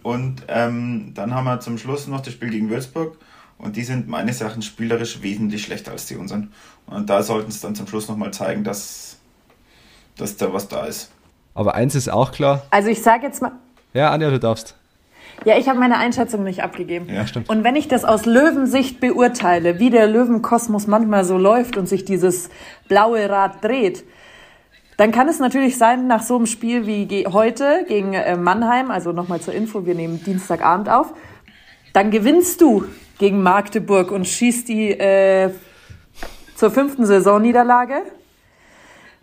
[0.02, 3.18] Und ähm, dann haben wir zum Schluss noch das Spiel gegen Würzburg.
[3.60, 6.52] Und die sind meines Erachtens spielerisch wesentlich schlechter als die unseren.
[6.86, 9.18] Und da sollten es dann zum Schluss nochmal zeigen, dass,
[10.16, 11.12] dass da was da ist.
[11.56, 12.64] Aber eins ist auch klar.
[12.70, 13.54] Also ich sage jetzt mal.
[13.94, 14.76] Ja, Anja, du darfst.
[15.46, 17.08] Ja, ich habe meine Einschätzung nicht abgegeben.
[17.10, 17.50] Ja, stimmt.
[17.50, 22.06] Und wenn ich das aus Löwensicht beurteile, wie der Löwenkosmos manchmal so läuft und sich
[22.06, 22.50] dieses
[22.88, 24.04] blaue Rad dreht,
[24.98, 29.12] dann kann es natürlich sein, nach so einem Spiel wie heute gegen äh, Mannheim, also
[29.12, 31.14] nochmal zur Info, wir nehmen Dienstagabend auf,
[31.94, 32.86] dann gewinnst du
[33.20, 35.52] gegen Magdeburg und schießt die äh,
[36.56, 38.04] zur fünften Saisonniederlage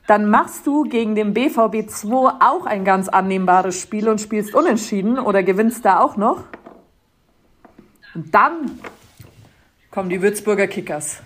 [0.07, 5.18] dann machst du gegen den BVB 2 auch ein ganz annehmbares Spiel und spielst unentschieden
[5.18, 6.44] oder gewinnst da auch noch.
[8.14, 8.78] Und dann
[9.90, 11.22] kommen die Würzburger Kickers.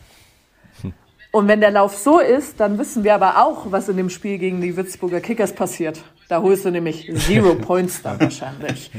[1.31, 4.38] Und wenn der Lauf so ist, dann wissen wir aber auch, was in dem Spiel
[4.38, 6.02] gegen die Würzburger Kickers passiert.
[6.28, 8.90] Da holst du nämlich Zero Points dann wahrscheinlich.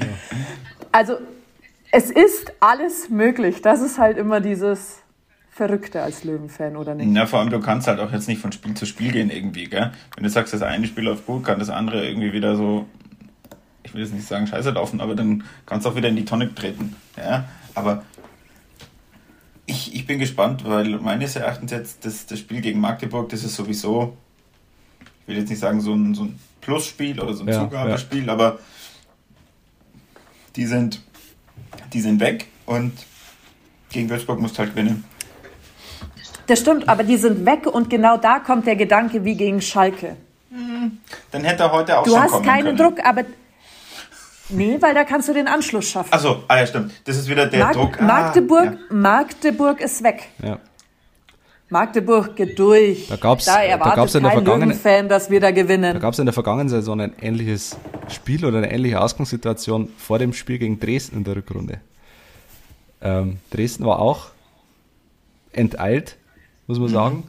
[0.91, 1.17] Also
[1.91, 3.61] es ist alles möglich.
[3.61, 5.01] Das ist halt immer dieses
[5.49, 7.09] verrückter als Löwenfan, oder nicht?
[7.11, 9.65] Na, vor allem, du kannst halt auch jetzt nicht von Spiel zu Spiel gehen irgendwie,
[9.65, 9.91] gell?
[10.15, 12.85] Wenn du sagst, das eine Spiel läuft gut, kann das andere irgendwie wieder so,
[13.83, 16.23] ich will jetzt nicht sagen scheiße laufen, aber dann kannst du auch wieder in die
[16.23, 17.45] Tonne treten, ja?
[17.75, 18.03] Aber
[19.65, 23.55] ich, ich bin gespannt, weil meines Erachtens jetzt das, das Spiel gegen Magdeburg, das ist
[23.55, 24.15] sowieso,
[25.21, 28.27] ich will jetzt nicht sagen so ein, so ein Plusspiel oder so ein ja, Zugabespiel,
[28.27, 28.33] ja.
[28.33, 28.59] aber
[30.55, 31.01] die sind,
[31.93, 32.93] die sind weg und
[33.91, 35.03] gegen Würzburg musst du halt gewinnen.
[36.47, 40.15] Das stimmt, aber die sind weg und genau da kommt der Gedanke wie gegen Schalke.
[41.31, 42.77] Dann hätte er heute auch du schon hast keinen können.
[42.77, 43.23] Druck, aber
[44.51, 46.11] Nee, weil da kannst du den Anschluss schaffen.
[46.11, 46.91] Achso, ah ja, stimmt.
[47.05, 48.01] Das ist wieder der Mag Druck.
[48.01, 48.95] Magdeburg, Ah, ja.
[48.95, 50.29] Magdeburg ist weg.
[50.41, 50.57] Ja.
[51.69, 53.07] Magdeburg geht durch.
[53.07, 55.99] Da gab's- da da erwartet gab's in der vergangenen- dass wir da Da gewinnen.
[55.99, 57.77] gab es in der vergangenen Saison ein ähnliches
[58.07, 61.79] Spiel oder eine ähnliche Ausgangssituation vor dem Spiel gegen Dresden in der Rückrunde.
[63.01, 64.27] Ähm, Dresden war auch
[65.53, 66.17] enteilt,
[66.67, 67.23] muss man sagen.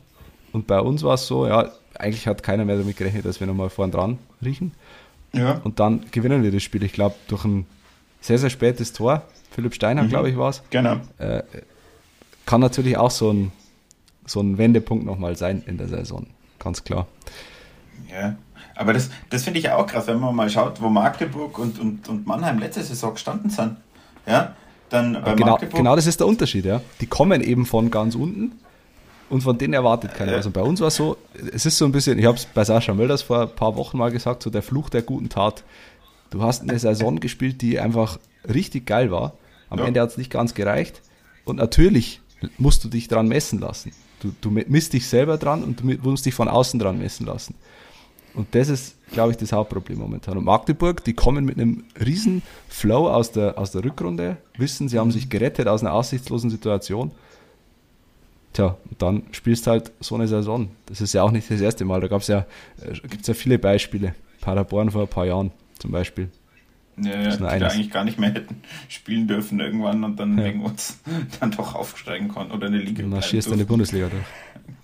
[0.53, 3.47] Und bei uns war es so, ja, eigentlich hat keiner mehr damit gerechnet, dass wir
[3.47, 4.73] nochmal vorn dran riechen.
[5.33, 5.61] Ja.
[5.65, 6.83] Und dann gewinnen wir das Spiel.
[6.83, 7.67] Ich glaube, durch ein
[8.21, 9.23] sehr, sehr spätes Tor.
[9.53, 10.63] Philipp Steiner, glaube ich, war es.
[10.71, 10.97] Genau.
[12.47, 13.53] Kann natürlich auch so ein,
[14.31, 16.27] so ein Wendepunkt nochmal sein in der Saison.
[16.59, 17.07] Ganz klar.
[18.11, 18.37] Ja.
[18.77, 21.79] Aber das, das finde ich ja auch krass, wenn man mal schaut, wo Magdeburg und,
[21.79, 23.77] und, und Mannheim letzte Saison gestanden sind.
[24.27, 24.55] Ja,
[24.89, 25.77] dann bei genau, Magdeburg.
[25.77, 26.81] genau das ist der Unterschied, ja.
[27.01, 28.53] Die kommen eben von ganz unten
[29.29, 30.45] und von denen erwartet keiner.
[30.45, 31.17] Und bei uns war es so,
[31.53, 33.99] es ist so ein bisschen, ich habe es bei Sascha Mölders vor ein paar Wochen
[33.99, 35.65] mal gesagt, so der Fluch der guten Tat.
[36.31, 39.33] Du hast eine Saison gespielt, die einfach richtig geil war.
[39.69, 39.87] Am Ja.
[39.87, 41.03] Ende hat es nicht ganz gereicht.
[41.45, 42.21] Und natürlich
[42.59, 43.93] musst du dich dran messen lassen.
[44.21, 47.55] Du, du misst dich selber dran und du musst dich von außen dran messen lassen.
[48.35, 50.39] Und das ist, glaube ich, das Hauptproblem momentan.
[50.39, 54.99] Und Magdeburg, die kommen mit einem riesen Flow aus der, aus der Rückrunde, wissen, sie
[54.99, 57.11] haben sich gerettet aus einer aussichtslosen Situation.
[58.53, 60.71] Tja, und dann spielst halt so eine Saison.
[60.87, 62.01] Das ist ja auch nicht das erste Mal.
[62.01, 62.47] Da ja,
[62.83, 64.15] äh, gibt es ja viele Beispiele.
[64.41, 66.31] Paderborn vor ein paar Jahren zum Beispiel.
[66.97, 67.73] Ja, die eines.
[67.73, 70.45] eigentlich gar nicht mehr hätten spielen dürfen irgendwann und dann Ja.
[70.45, 70.99] wegen uns
[71.41, 73.03] dann doch aufsteigen konnten oder eine Liga.
[73.03, 73.65] Du marschierst in die.
[73.65, 74.23] Bundesliga durch.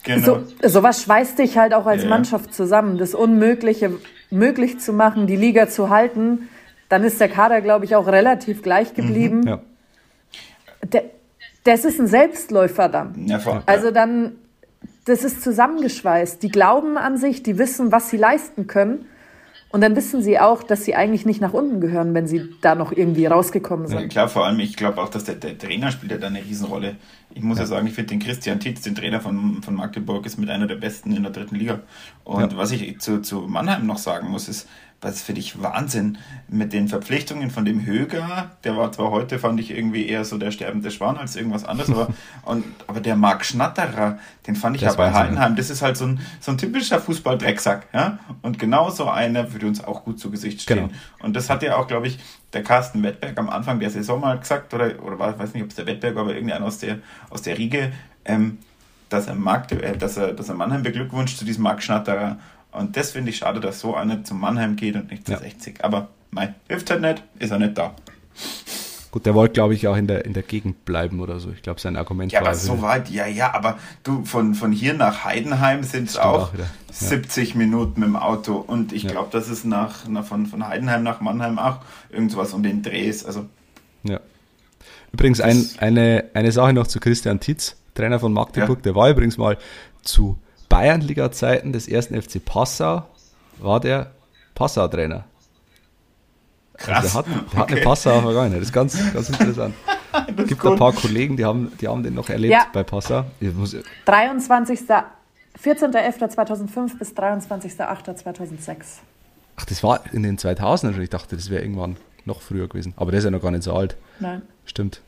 [0.04, 0.40] Genau.
[0.62, 2.08] So, sowas schweißt dich halt auch als Ja.
[2.08, 2.96] Mannschaft zusammen.
[2.98, 3.92] Das Unmögliche
[4.30, 6.48] möglich zu machen, die Liga zu halten,
[6.88, 9.40] dann ist der Kader, glaube ich, auch relativ gleich geblieben.
[9.40, 9.60] Mhm, Ja.
[10.92, 11.04] Der,
[11.64, 13.26] das ist ein Selbstläufer dann.
[13.26, 14.32] Ja, vor, Also dann,
[15.04, 16.42] das ist zusammengeschweißt.
[16.42, 19.06] Die glauben an sich, die wissen, was sie leisten können.
[19.76, 22.74] Und dann wissen sie auch, dass sie eigentlich nicht nach unten gehören, wenn sie da
[22.74, 24.08] noch irgendwie rausgekommen Ja, sind.
[24.08, 26.96] klar, vor allem, ich glaube auch, dass der, der Trainer spielt ja da eine Riesenrolle.
[27.34, 30.38] Ich muss ja, sagen, ich finde den Christian Tietz, den Trainer von, von Magdeburg, ist
[30.38, 31.80] mit einer der besten in der dritten Liga.
[32.24, 32.56] Und Ja.
[32.56, 34.66] was ich zu, zu Mannheim noch sagen muss, ist,
[35.00, 39.60] was finde ich Wahnsinn mit den Verpflichtungen von dem Höger, der war zwar heute, fand
[39.60, 42.08] ich irgendwie eher so der sterbende Schwan als irgendwas anderes, aber,
[42.44, 45.12] und, aber der Marc Schnatterer, den fand ich ja bei.
[45.12, 49.52] Heidenheim, das ist halt so ein, so ein typischer Fußballdrecksack, ja, und genau so einer
[49.52, 50.88] würde uns auch gut zu Gesicht stehen.
[50.88, 50.90] Genau.
[51.20, 52.18] Und das hat ja auch, glaube ich,
[52.52, 55.70] der Carsten Wettberg am Anfang der Saison mal gesagt, oder, oder war, weiß nicht, ob
[55.70, 57.92] es der Wettberg war, aber irgendeiner aus der, aus der Riege,
[58.24, 58.58] ähm,
[59.08, 62.38] dass er, Magde, äh, dass, er, dass er Mannheim beglückwünscht zu diesem Marc Schnatterer.
[62.76, 65.38] Und das finde ich schade, dass so einer zu Mannheim geht und nicht zu Ja.
[65.38, 65.84] 60.
[65.84, 67.94] Aber mei, hilft halt nicht, ist er nicht da.
[69.10, 71.50] Gut, der wollte, glaube ich, auch in der, in der Gegend bleiben oder so.
[71.50, 72.48] Ich glaube, sein Argument Ja, war.
[72.48, 76.52] aber so weit, ja, ja, aber du, von, von hier nach Heidenheim sind es auch,
[76.52, 76.54] auch.
[76.58, 76.66] Ja.
[76.92, 78.56] 70 Minuten mit dem Auto.
[78.56, 79.12] Und ich Ja.
[79.12, 81.78] glaube, das ist nach, nach, von, von Heidenheim nach Mannheim auch
[82.10, 83.24] irgendwas um den Drehs.
[83.24, 83.46] Also,
[84.02, 84.20] Ja.
[85.12, 88.78] Übrigens ein, eine, eine Sache noch zu Christian Tietz, Trainer von Magdeburg.
[88.80, 88.82] Ja.
[88.82, 89.56] Der war übrigens mal
[90.02, 90.36] zu
[90.76, 93.04] Bayernliga-Zeiten des ersten FC Passau,
[93.58, 94.10] war der
[94.54, 95.24] Passau-Trainer.
[96.76, 97.16] krass.
[97.16, 98.60] Also der hat, der hat eine Passauer Vergangenheit.
[98.60, 99.74] Das ist ganz, ganz interessant.
[100.38, 100.72] Es gibt gut.
[100.72, 102.66] ein paar Kollegen, die haben, die haben den noch erlebt Ja.
[102.72, 103.24] bei Passau.
[103.38, 104.80] Ich muss, 23.
[104.80, 108.76] 14.11.2005 bis 23.08.2006.
[109.56, 111.02] ach, das war in den 2000ern schon.
[111.02, 112.94] Ich dachte, das wäre irgendwann noch früher gewesen.
[112.96, 113.96] Aber der ist ja noch gar nicht so alt.
[114.20, 114.40] Nein.
[114.64, 115.02] Stimmt.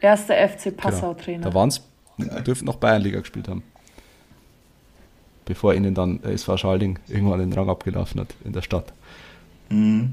[0.00, 0.76] Erster FC Genau.
[0.76, 1.42] Passau-Trainer.
[1.50, 1.80] Da waren es,
[2.44, 3.64] dürften noch Bayernliga gespielt haben.
[5.44, 8.92] Bevor ihnen dann der SV Schalding irgendwann den Rang abgelaufen hat in der Stadt.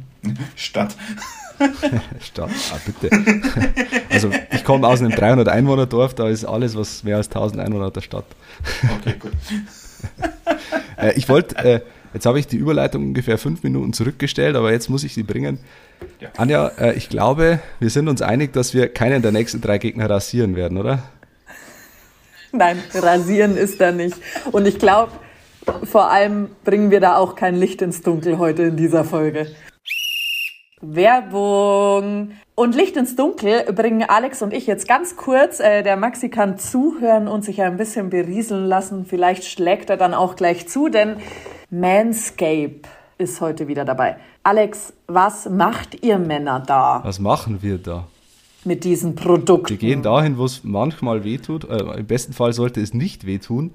[0.55, 0.95] Stadt.
[2.19, 3.09] Stadt, ah, bitte.
[4.09, 7.61] Also ich komme aus einem 300 Einwohner Dorf, da ist alles, was mehr als 1000
[7.61, 8.25] Einwohner hat, der Stadt.
[8.99, 9.31] Okay, gut.
[10.97, 11.81] Äh, ich wollte, äh,
[12.13, 15.59] jetzt habe ich die Überleitung ungefähr fünf Minuten zurückgestellt, aber jetzt muss ich sie bringen.
[16.19, 16.29] Ja.
[16.37, 20.09] Anja, äh, ich glaube, wir sind uns einig, dass wir keinen der nächsten drei Gegner
[20.09, 21.03] rasieren werden, oder?
[22.57, 24.17] Nein, rasieren ist da nicht.
[24.51, 25.11] Und ich glaube,
[25.83, 29.47] vor allem bringen wir da auch kein Licht ins Dunkel heute in dieser Folge.
[30.81, 32.31] Werbung.
[32.55, 35.59] Und Licht ins Dunkel bringen Alex und ich jetzt ganz kurz.
[35.59, 39.05] Äh, der Maxi kann zuhören und sich ein bisschen berieseln lassen.
[39.05, 41.17] Vielleicht schlägt er dann auch gleich zu, denn
[41.69, 42.81] Manscape
[43.17, 44.17] ist heute wieder dabei.
[44.43, 48.07] Alex, was macht ihr Männer da Was machen wir da?
[48.65, 49.69] Mit diesen Produkten?
[49.69, 51.69] Wir gehen dahin, wo es manchmal wehtut.
[51.69, 53.71] Äh, Im besten Fall sollte es nicht wehtun.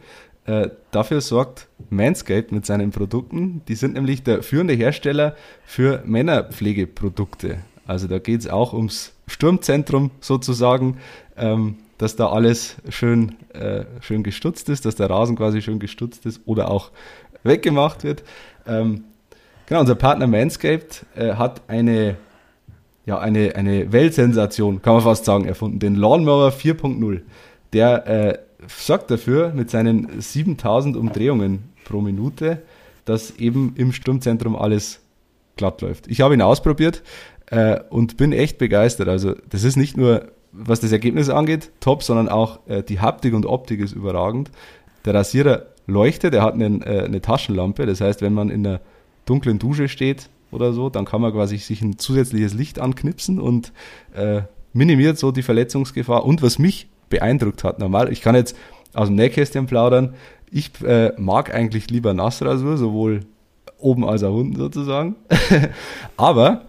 [0.46, 3.62] Äh, dafür sorgt Manscaped mit seinen Produkten.
[3.66, 7.58] Die sind nämlich der führende Hersteller für Männerpflegeprodukte.
[7.86, 10.98] Also da geht es auch ums Sturmzentrum sozusagen,
[11.36, 16.26] ähm, dass da alles schön, äh, schön gestutzt ist, dass der Rasen quasi schön gestutzt
[16.26, 16.90] ist oder auch
[17.42, 18.22] weggemacht wird.
[18.66, 19.04] Ähm,
[19.66, 22.16] genau, unser Partner Manscaped äh, hat eine
[23.06, 25.78] ja, eine, eine Weltsensation, kann man fast sagen, erfunden.
[25.78, 27.22] Den Lawnmower 4.0.
[27.72, 32.62] Der äh, sorgt dafür mit seinen 7000 Umdrehungen pro Minute,
[33.04, 35.00] dass eben im Sturmzentrum alles
[35.56, 36.08] glatt läuft.
[36.08, 37.04] Ich habe ihn ausprobiert
[37.46, 39.08] äh, und bin echt begeistert.
[39.08, 43.34] Also das ist nicht nur, was das Ergebnis angeht, top, sondern auch äh, die Haptik
[43.34, 44.50] und Optik ist überragend.
[45.04, 48.80] Der Rasierer leuchtet, er hat einen, äh, eine Taschenlampe, das heißt, wenn man in einer
[49.26, 53.72] dunklen Dusche steht oder so, dann kann man quasi sich ein zusätzliches Licht anknipsen und
[54.14, 56.24] äh, minimiert so die Verletzungsgefahr.
[56.24, 58.56] Und was mich beeindruckt hat, normal, ich kann jetzt
[58.94, 60.14] aus dem Nähkästchen plaudern,
[60.50, 63.20] ich äh, mag eigentlich lieber Nassrasur, sowohl
[63.78, 65.16] oben als auch unten sozusagen.
[66.16, 66.66] Aber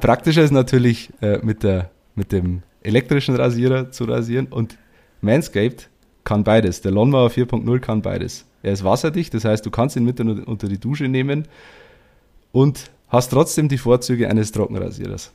[0.00, 4.76] praktischer ist natürlich äh, mit, der, mit dem elektrischen Rasierer zu rasieren und
[5.20, 5.88] Manscaped
[6.24, 6.80] kann beides.
[6.80, 8.46] Der Lawnmower 4.0 kann beides.
[8.62, 11.46] Er ist wasserdicht, das heißt, du kannst ihn mit unter die Dusche nehmen
[12.52, 15.32] und hast trotzdem die Vorzüge eines Trockenrasierers.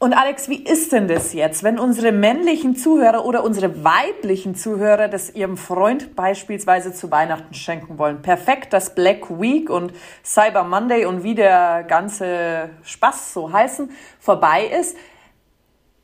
[0.00, 5.08] Und Alex, wie ist denn das jetzt, wenn unsere männlichen Zuhörer oder unsere weiblichen Zuhörer
[5.08, 8.22] das ihrem Freund beispielsweise zu Weihnachten schenken wollen?
[8.22, 9.92] Perfekt, dass Black Week und
[10.24, 14.96] Cyber Monday und wie der ganze Spaß so heißen vorbei ist.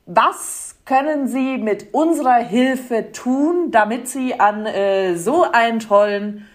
[0.06, 6.48] Was können Sie mit unserer Hilfe tun, damit Sie an äh, so einen tollen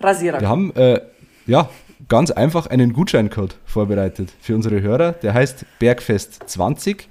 [0.00, 0.74] Rasierer kommen?
[0.74, 1.00] Wir haben äh,
[1.46, 1.68] ja
[2.08, 5.12] ganz einfach einen Gutscheincode vorbereitet für unsere Hörer.
[5.12, 7.04] Der heißt Bergfest20.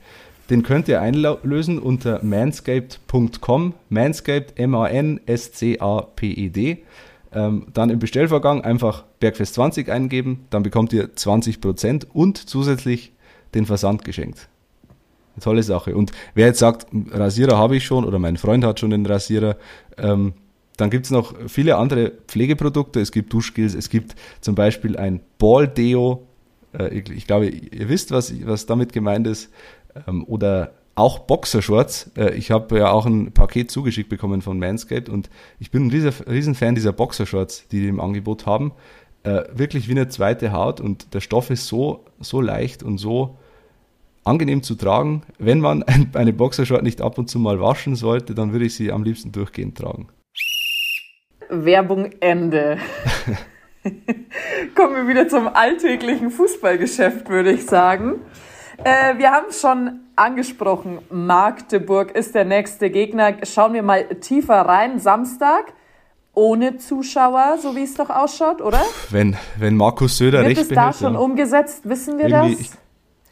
[0.49, 3.73] Den könnt ihr einlösen unter manscaped.com.
[3.89, 5.23] Manscaped, M-A-N-S-C-A-P-E-D.
[7.33, 13.13] Ähm, dann im Bestellvorgang einfach Bergfest20 eingeben, dann bekommt ihr 20% und zusätzlich
[13.53, 14.49] den Versand geschenkt.
[15.35, 15.95] Eine tolle Sache.
[15.95, 19.55] Und wer jetzt sagt, Rasierer habe ich schon oder mein Freund hat schon einen Rasierer,
[19.97, 20.33] ähm,
[20.81, 22.99] dann gibt es noch viele andere Pflegeprodukte.
[22.99, 26.27] Es gibt Duschgels, es gibt zum Beispiel ein Ball-Deo.
[26.77, 29.51] Äh, ich, glaube, ihr wisst, was, was damit gemeint ist.
[30.07, 32.09] Ähm, oder auch Boxershorts.
[32.17, 35.91] Äh, ich habe ja auch ein Paket zugeschickt bekommen von Manscaped und ich bin ein
[35.91, 38.71] riesen Fan dieser Boxershorts, die die im Angebot haben.
[39.21, 43.37] Äh, wirklich wie eine zweite Haut und der Stoff ist so, so leicht und so
[44.23, 45.21] angenehm zu tragen.
[45.37, 48.91] Wenn man eine Boxershort nicht ab und zu mal waschen sollte, dann würde ich sie
[48.91, 50.07] am liebsten durchgehend tragen.
[51.51, 52.77] Werbung Ende.
[54.75, 58.21] Kommen wir wieder zum alltäglichen Fußballgeschäft, würde ich sagen.
[58.83, 63.37] Äh, wir haben es schon angesprochen, Magdeburg ist der nächste Gegner.
[63.43, 64.99] Schauen wir mal tiefer rein.
[64.99, 65.73] Samstag
[66.33, 68.81] ohne Zuschauer, so wie es doch ausschaut, oder?
[69.09, 71.81] Wenn, wenn Markus Söder Wird recht es da schon umgesetzt?
[71.83, 72.51] Wissen wir das?
[72.51, 72.71] Ich,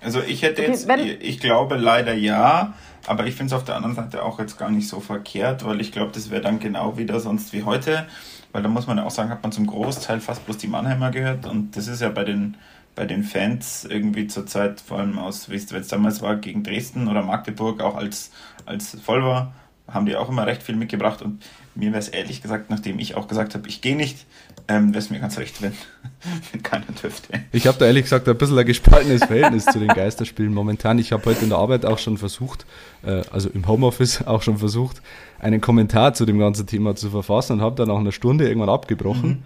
[0.01, 2.73] also ich hätte okay, jetzt, ich, ich glaube leider ja.
[3.07, 5.81] Aber ich finde es auf der anderen Seite auch jetzt gar nicht so verkehrt, weil
[5.81, 8.05] ich glaube, das wäre dann genau wieder sonst wie heute.
[8.51, 11.45] Weil da muss man auch sagen, hat man zum Großteil fast bloß die Mannheimer gehört.
[11.45, 12.57] Und das ist ja bei den,
[12.95, 17.07] bei den Fans irgendwie zur Zeit, vor allem aus, wie es damals war, gegen Dresden
[17.07, 18.31] oder Magdeburg, auch als,
[18.65, 19.53] als voll war,
[19.93, 21.21] haben die auch immer recht viel mitgebracht.
[21.21, 21.41] Und
[21.75, 24.25] mir wäre es ehrlich gesagt, nachdem ich auch gesagt habe, ich gehe nicht,
[24.67, 25.73] ähm, wäre es mir ganz recht, wenn,
[26.52, 27.41] wenn keiner dürfte.
[27.52, 30.99] Ich habe da ehrlich gesagt ein bisschen ein gespaltenes Verhältnis zu den Geisterspielen momentan.
[30.99, 32.65] Ich habe heute in der Arbeit auch schon versucht,
[33.04, 35.02] äh, also im Homeoffice auch schon versucht,
[35.39, 38.69] einen Kommentar zu dem ganzen Thema zu verfassen und habe dann nach einer Stunde irgendwann
[38.69, 39.43] abgebrochen, mhm.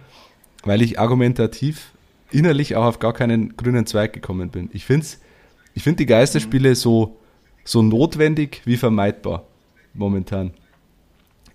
[0.63, 1.91] weil ich argumentativ
[2.31, 4.69] innerlich auch auf gar keinen grünen Zweig gekommen bin.
[4.73, 5.05] Ich finde
[5.75, 6.75] ich find die Geisterspiele mhm.
[6.75, 7.17] so,
[7.63, 9.45] so notwendig wie vermeidbar
[9.93, 10.51] momentan.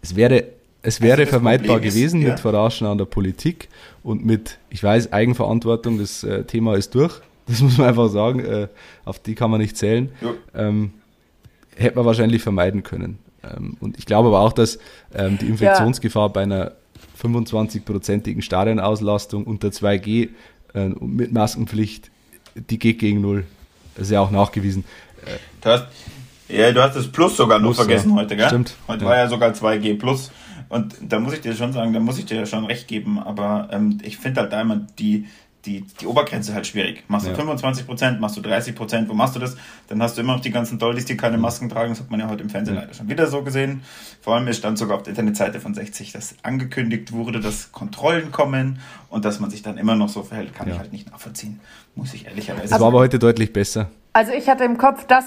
[0.00, 0.44] Es wäre
[0.82, 2.30] es wäre also vermeidbar ist, gewesen ja.
[2.30, 3.68] mit Verarschen an der Politik
[4.02, 7.20] und mit, ich weiß, Eigenverantwortung, das äh, Thema ist durch.
[7.48, 8.68] Das muss man einfach sagen, äh,
[9.06, 10.10] auf die kann man nicht zählen.
[10.20, 10.34] Ja.
[10.54, 10.92] Ähm,
[11.76, 13.18] hätte man wahrscheinlich vermeiden können.
[13.42, 14.78] Ähm, und ich glaube aber auch, dass
[15.14, 16.28] ähm, die Infektionsgefahr ja.
[16.28, 16.72] bei einer
[17.22, 20.28] 25-prozentigen Stadionauslastung unter 2G
[20.74, 22.10] äh, mit Maskenpflicht,
[22.54, 23.44] die geht gegen Null.
[23.94, 24.84] Das ist ja auch nachgewiesen.
[25.62, 25.86] Du hast,
[26.48, 28.48] ja, du hast das Plus sogar noch vergessen heute, gell?
[28.48, 28.74] Stimmt.
[28.86, 30.30] Heute war ja sogar 2G Plus.
[30.68, 33.68] Und da muss ich dir schon sagen, da muss ich dir schon recht geben, aber
[33.72, 35.26] ähm, ich finde halt da immer die,
[35.64, 37.04] die, die Obergrenze halt schwierig.
[37.08, 37.36] Machst du ja.
[37.36, 39.56] 25 Prozent, machst du 30 Prozent, wo machst du das?
[39.88, 41.90] Dann hast du immer noch die ganzen Dollys, die keine Masken tragen.
[41.90, 42.82] Das hat man ja heute im Fernsehen ja.
[42.82, 43.82] leider schon wieder so gesehen.
[44.20, 48.30] Vor allem, es stand sogar auf der Internetseite von 60, dass angekündigt wurde, dass Kontrollen
[48.30, 50.74] kommen und dass man sich dann immer noch so verhält, kann ja.
[50.74, 51.60] ich halt nicht nachvollziehen.
[51.94, 52.76] Muss ich ehrlicherweise sagen.
[52.76, 53.90] Es war aber heute deutlich besser.
[54.12, 55.24] Also ich hatte im Kopf, dass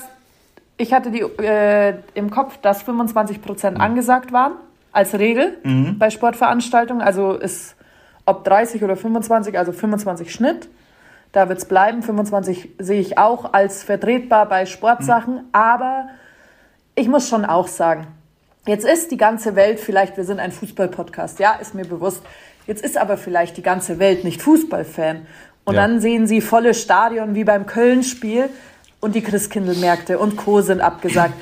[0.78, 3.84] ich hatte die, äh, im Kopf, dass 25 Prozent mhm.
[3.84, 4.54] angesagt waren
[4.92, 5.98] als Regel mhm.
[5.98, 7.02] bei Sportveranstaltungen.
[7.02, 7.76] Also ist
[8.26, 10.70] ob 30 oder 25, also 25 Schnitt.
[11.32, 12.04] Da wird es bleiben.
[12.04, 15.36] 25 sehe ich auch als vertretbar bei Sportsachen.
[15.36, 15.46] Mhm.
[15.52, 16.10] Aber
[16.96, 18.08] ich muss schon auch sagen,
[18.68, 22.22] jetzt ist die ganze Welt vielleicht, wir sind ein Fußball-Podcast, ja, ist mir bewusst.
[22.68, 25.26] Jetzt ist aber vielleicht die ganze Welt nicht Fußballfan.
[25.64, 25.82] Und ja.
[25.82, 28.50] dann sehen sie volle Stadion wie beim Köln-Spiel.
[29.02, 30.62] Und die Christkindlmärkte und Co.
[30.62, 31.34] sind abgesagt.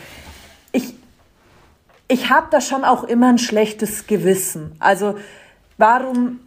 [0.71, 0.95] Ich,
[2.07, 4.75] ich habe da schon auch immer ein schlechtes Gewissen.
[4.79, 5.15] Also
[5.77, 6.39] warum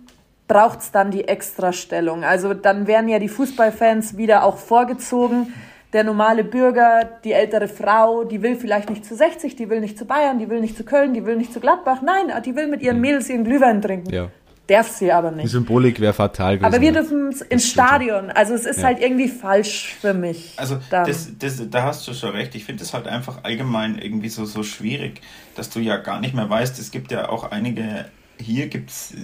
[0.49, 2.25] braucht es dann die Extrastellung?
[2.25, 5.55] Also dann wären ja die Fußballfans wieder auch vorgezogen.
[5.93, 9.99] Der normale Bürger, die ältere Frau, die will vielleicht nicht zu 60, die will nicht
[9.99, 12.01] zu Bayern, die will nicht zu Köln, die will nicht zu Gladbach.
[12.01, 12.99] Nein, die will mit ihren.
[12.99, 14.11] Mädels ihren Glühwein trinken.
[14.11, 14.31] Ja.
[14.73, 15.45] Darf sie aber nicht.
[15.45, 16.73] Die Symbolik wäre fatal gewesen.
[16.73, 18.31] Aber wir dürfen ins Stadion.
[18.31, 18.85] Also es ist ja.
[18.85, 20.55] halt irgendwie falsch für mich.
[20.57, 22.55] Also das, das, da hast du schon recht.
[22.55, 25.21] Ich finde es halt einfach allgemein irgendwie so, so schwierig,
[25.57, 28.07] dass du ja gar nicht mehr weißt, es gibt ja auch einige,
[28.39, 29.15] hier gibt es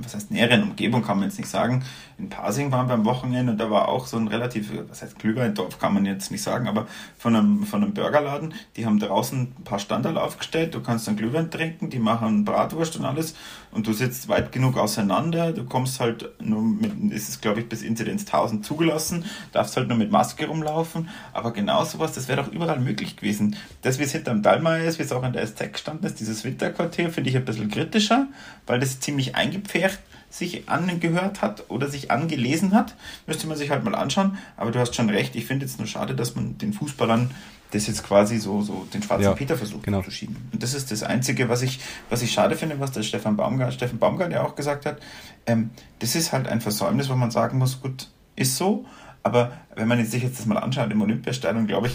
[0.00, 1.84] was heißt näheren Umgebung kann man jetzt nicht sagen.
[2.22, 5.18] In Pasing waren wir am Wochenende und da war auch so ein relativ, was heißt
[5.18, 6.86] Glühweindorf kann man jetzt nicht sagen, aber
[7.18, 11.16] von einem, von einem Burgerladen, die haben draußen ein paar Standards aufgestellt, du kannst dann
[11.16, 13.34] Glühwein trinken, die machen Bratwurst und alles
[13.72, 17.68] und du sitzt weit genug auseinander, du kommst halt nur mit, ist es glaube ich
[17.68, 22.44] bis Inzidenz 1000 zugelassen, darfst halt nur mit Maske rumlaufen, aber genau sowas, das wäre
[22.44, 23.56] doch überall möglich gewesen.
[23.82, 26.44] Das, wie es hinterm Dallmayr ist, wie es auch in der SZ gestanden ist, dieses
[26.44, 28.28] Winterquartier, finde ich ein bisschen kritischer,
[28.68, 29.98] weil das ziemlich eingepfercht
[30.32, 32.96] sich angehört hat oder sich angelesen hat.
[33.26, 34.38] Müsste man sich halt mal anschauen.
[34.56, 35.36] Aber du hast schon recht.
[35.36, 37.30] Ich finde jetzt nur schade, dass man den Fußballern
[37.70, 40.02] das jetzt quasi so, so den schwarzen ja, Peter versucht genau.
[40.02, 40.36] zu schieben.
[40.52, 41.80] Und das ist das Einzige, was ich,
[42.10, 44.98] was ich schade finde, was der Stefan Baumgart, Stefan Baumgart ja auch gesagt hat.
[45.46, 48.86] Ähm, das ist halt ein Versäumnis, wo man sagen muss, gut, ist so.
[49.22, 51.94] Aber wenn man sich jetzt das mal anschaut im Olympiastadion, glaube ich,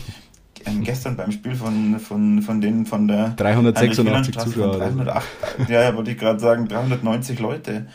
[0.66, 4.78] ähm, gestern beim Spiel von, von, von denen von der 386 Zuschauer.
[4.78, 5.26] 308,
[5.70, 7.88] ja, ja, wollte ich gerade sagen, 390 Leute.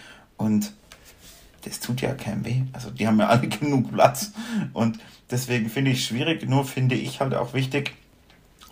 [0.42, 0.72] Und
[1.64, 2.62] das tut ja keinem weh.
[2.72, 4.32] Also die haben ja alle genug Platz.
[4.72, 4.98] Und
[5.30, 6.48] deswegen finde ich es schwierig.
[6.48, 7.94] Nur finde ich halt auch wichtig,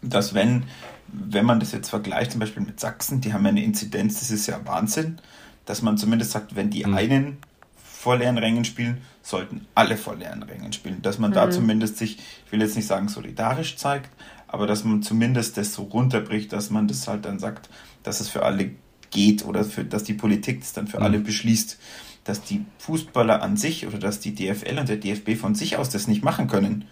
[0.02, 0.64] dass wenn,
[1.06, 4.30] wenn man das jetzt vergleicht, zum Beispiel mit Sachsen, die haben ja eine Inzidenz, das
[4.30, 5.20] ist ja Wahnsinn,
[5.64, 6.94] dass man zumindest sagt, wenn die mhm.
[6.94, 7.36] einen
[7.78, 11.02] vor leeren Rängen spielen, sollten alle vor leeren Rängen spielen.
[11.02, 11.34] Dass man mhm.
[11.34, 14.10] da zumindest sich, ich will jetzt nicht sagen solidarisch zeigt,
[14.48, 17.68] aber dass man zumindest das so runterbricht, dass man das halt dann sagt,
[18.02, 18.72] dass es für alle
[19.10, 21.04] geht oder für, dass die Politik das dann für mhm.
[21.04, 21.78] alle beschließt,
[22.24, 25.90] dass die Fußballer an sich oder dass die DFL und der DFB von sich aus
[25.90, 26.84] das nicht machen können,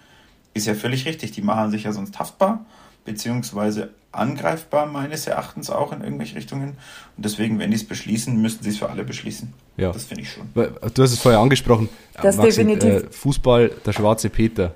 [0.55, 1.33] ist ja völlig richtig.
[1.33, 2.65] Die machen sich ja sonst haftbar
[3.05, 6.71] beziehungsweise angreifbar meines Erachtens auch in irgendwelche Richtungen.
[7.17, 9.53] Und deswegen, wenn die es beschließen, müssen sie es für alle beschließen.
[9.77, 9.93] Ja.
[9.93, 10.49] Das finde ich schon.
[10.55, 11.89] Du hast es vorher angesprochen.
[12.21, 12.91] Das Maxi, definitiv.
[12.91, 14.75] Äh, Fußball, der schwarze Peter,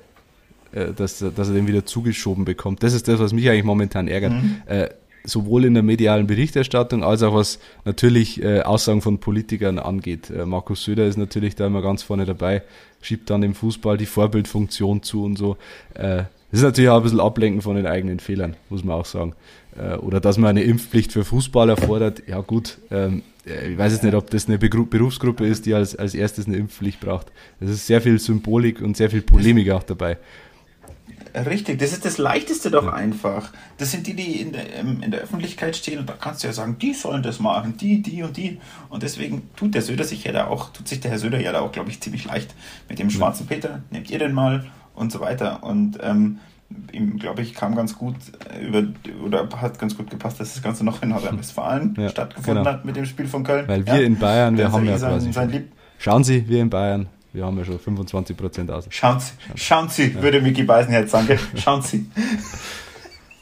[0.72, 2.82] äh, dass, dass er den wieder zugeschoben bekommt.
[2.82, 4.32] Das ist das, was mich eigentlich momentan ärgert.
[4.32, 4.62] Mhm.
[4.66, 4.90] Äh,
[5.24, 10.30] sowohl in der medialen Berichterstattung als auch was natürlich äh, Aussagen von Politikern angeht.
[10.30, 12.62] Äh, Markus Söder ist natürlich da immer ganz vorne dabei,
[13.00, 15.56] schiebt dann dem Fußball die Vorbildfunktion zu und so.
[15.94, 19.06] Äh, das ist natürlich auch ein bisschen Ablenken von den eigenen Fehlern, muss man auch
[19.06, 19.34] sagen.
[19.76, 24.04] Äh, oder dass man eine Impfpflicht für Fußballer fordert, ja gut, ähm, ich weiß jetzt
[24.04, 27.32] nicht, ob das eine Berufsgruppe ist, die als, als erstes eine Impfpflicht braucht.
[27.58, 30.18] Es ist sehr viel Symbolik und sehr viel Polemik auch dabei.
[31.34, 32.92] Richtig, das ist das Leichteste doch ja.
[32.92, 33.50] einfach.
[33.78, 36.52] Das sind die, die in der, in der Öffentlichkeit stehen und da kannst du ja
[36.52, 38.60] sagen, die sollen das machen, die, die und die.
[38.90, 41.52] Und deswegen tut der Söder sich ja da auch, tut sich der Herr Söder ja
[41.52, 42.54] da auch, glaube ich, ziemlich leicht
[42.88, 43.82] mit dem schwarzen Peter.
[43.90, 45.62] Nehmt ihr den mal und so weiter.
[45.62, 46.38] Und ähm,
[46.92, 48.16] ihm, glaube ich, kam ganz gut
[48.60, 48.84] über
[49.24, 52.76] oder hat ganz gut gepasst, dass das Ganze noch in Nordrhein-Westfalen ja, stattgefunden genau.
[52.76, 53.66] hat mit dem Spiel von Köln.
[53.68, 55.32] Weil wir ja, in Bayern, wir haben ja quasi.
[55.32, 55.68] Sein
[55.98, 58.86] Schauen Sie, wir in Bayern, wir haben ja schon 25 Prozent aus.
[58.90, 60.22] Schauen Sie, schauen Sie, ja.
[60.22, 61.38] würde Micky Beisenherz sagen.
[61.56, 62.06] Schauen Sie.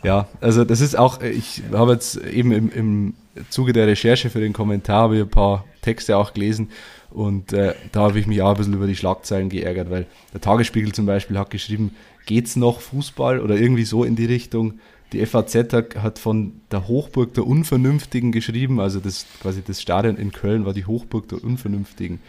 [0.03, 3.15] Ja, also das ist auch, ich habe jetzt eben im, im
[3.51, 6.71] Zuge der Recherche für den Kommentar habe ich ein paar Texte auch gelesen
[7.11, 10.41] und äh, da habe ich mich auch ein bisschen über die Schlagzeilen geärgert, weil der
[10.41, 11.95] Tagesspiegel zum Beispiel hat geschrieben,
[12.27, 14.81] geht's noch Fußball oder irgendwie so in die Richtung.
[15.13, 15.55] Die FAZ
[15.97, 20.73] hat von der Hochburg der Unvernünftigen geschrieben, also das quasi das Stadion in Köln war
[20.73, 22.21] die Hochburg der Unvernünftigen.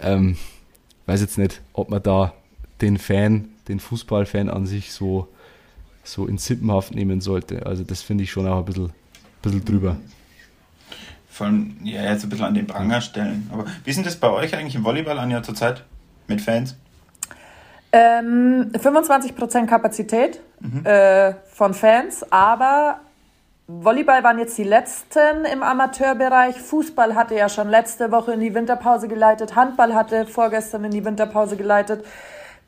[0.00, 0.36] Ähm,
[1.06, 2.32] weiß jetzt nicht, ob man da
[2.80, 5.28] den Fan, den Fußballfan an sich so,
[6.04, 7.64] so in Sippenhaft nehmen sollte.
[7.66, 8.92] Also das finde ich schon auch ein bisschen,
[9.42, 9.96] bisschen drüber.
[11.28, 13.48] Vor allem, ja, jetzt ein bisschen an den Pranger stellen.
[13.52, 15.84] Aber wie ist denn das bei euch eigentlich im Volleyball an ja zurzeit
[16.28, 16.76] mit Fans?
[17.92, 20.84] Ähm, 25% Kapazität mhm.
[20.84, 23.00] äh, von Fans, aber
[23.68, 26.56] Volleyball waren jetzt die letzten im Amateurbereich.
[26.60, 29.56] Fußball hatte ja schon letzte Woche in die Winterpause geleitet.
[29.56, 32.04] Handball hatte vorgestern in die Winterpause geleitet.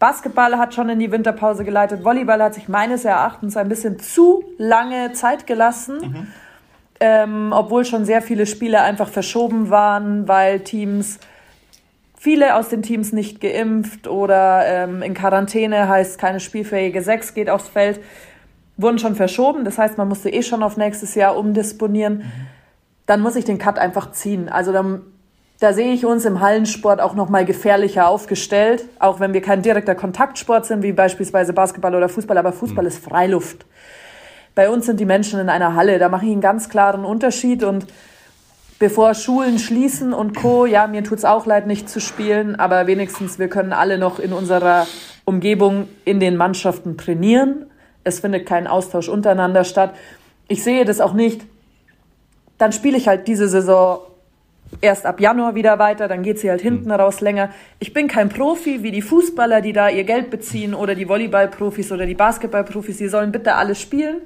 [0.01, 2.05] Basketball hat schon in die Winterpause geleitet.
[2.05, 5.99] Volleyball hat sich meines Erachtens ein bisschen zu lange Zeit gelassen.
[6.01, 6.27] Mhm.
[7.01, 11.21] Ähm, obwohl schon sehr viele Spiele einfach verschoben waren, weil Teams,
[12.17, 17.51] viele aus den Teams nicht geimpft oder ähm, in Quarantäne heißt keine spielfähige Sechs geht
[17.51, 18.01] aufs Feld
[18.79, 19.67] wurden schon verschoben.
[19.67, 22.19] Das heißt, man musste eh schon auf nächstes Jahr umdisponieren.
[22.19, 22.23] Mhm.
[23.05, 24.49] Dann muss ich den Cut einfach ziehen.
[24.49, 25.03] Also dann
[25.61, 29.61] Da sehe ich uns im Hallensport auch noch mal gefährlicher aufgestellt, auch wenn wir kein
[29.61, 32.89] direkter Kontaktsport sind, wie beispielsweise Basketball oder Fußball, aber Fußball mhm.
[32.89, 33.67] ist Freiluft.
[34.55, 37.65] Bei uns sind die Menschen in einer Halle, da mache ich einen ganz klaren Unterschied
[37.65, 37.87] und
[38.79, 43.41] bevor Schulen schließen und Co., ja, mir tut's auch leid, nicht zu spielen, aber wenigstens
[43.41, 44.87] wir können alle noch in unserer
[45.25, 47.67] Umgebung in den Mannschaften trainieren.
[48.09, 49.95] Es findet kein Austausch untereinander statt.
[50.49, 51.43] Ich sehe das auch nicht.
[52.59, 54.01] Dann spiele ich halt diese Saison
[54.81, 57.01] erst ab Januar wieder weiter, dann geht sie halt hinten hm.
[57.01, 57.51] raus länger.
[57.79, 61.93] Ich bin kein Profi wie die Fußballer, die da ihr Geld beziehen oder die Volleyballprofis
[61.93, 64.23] oder die Basketballprofis, die sollen bitte alles spielen.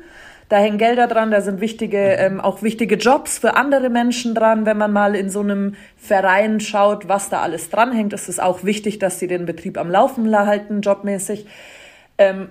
[0.49, 2.35] Da hängen Gelder dran, da sind wichtige, mhm.
[2.35, 4.67] ähm, auch wichtige Jobs für andere Menschen dran.
[4.67, 8.63] Wenn man mal in so einem Verein schaut, was da alles dranhängt, ist es auch
[8.63, 11.47] wichtig, dass sie den Betrieb am Laufen halten, jobmäßig.
[12.19, 12.49] Ähm,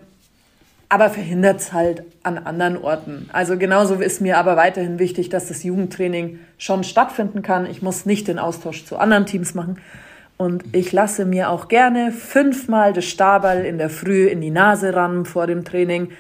[0.91, 3.29] aber verhindert es halt an anderen Orten.
[3.31, 7.65] Also genauso ist mir aber weiterhin wichtig, dass das Jugendtraining schon stattfinden kann.
[7.65, 9.79] Ich muss nicht den Austausch zu anderen Teams machen.
[10.35, 14.93] Und ich lasse mir auch gerne fünfmal das Staball in der Früh in die Nase
[14.93, 16.11] ran vor dem Training,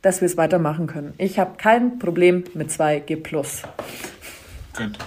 [0.00, 1.12] dass wir es weitermachen können.
[1.18, 3.22] Ich habe kein Problem mit 2G+.
[4.78, 4.98] Gut.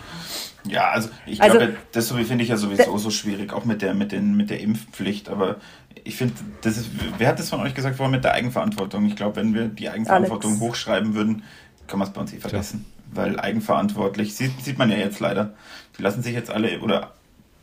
[0.66, 3.95] Ja, also ich also, glaube, das finde ich ja sowieso so schwierig, auch mit der,
[3.95, 5.30] mit, den, mit der Impfpflicht.
[5.30, 5.55] Aber
[6.04, 9.06] ich finde, das ist, wer hat das von euch gesagt vorhin mit der Eigenverantwortung?
[9.06, 10.64] Ich glaube, wenn wir die Eigenverantwortung Alex.
[10.64, 11.44] hochschreiben würden,
[11.88, 12.86] kann man es bei uns eh vergessen.
[12.88, 13.24] Ja.
[13.24, 15.54] Weil eigenverantwortlich, sieht, sieht man ja jetzt leider,
[15.98, 17.14] die lassen sich jetzt alle, oder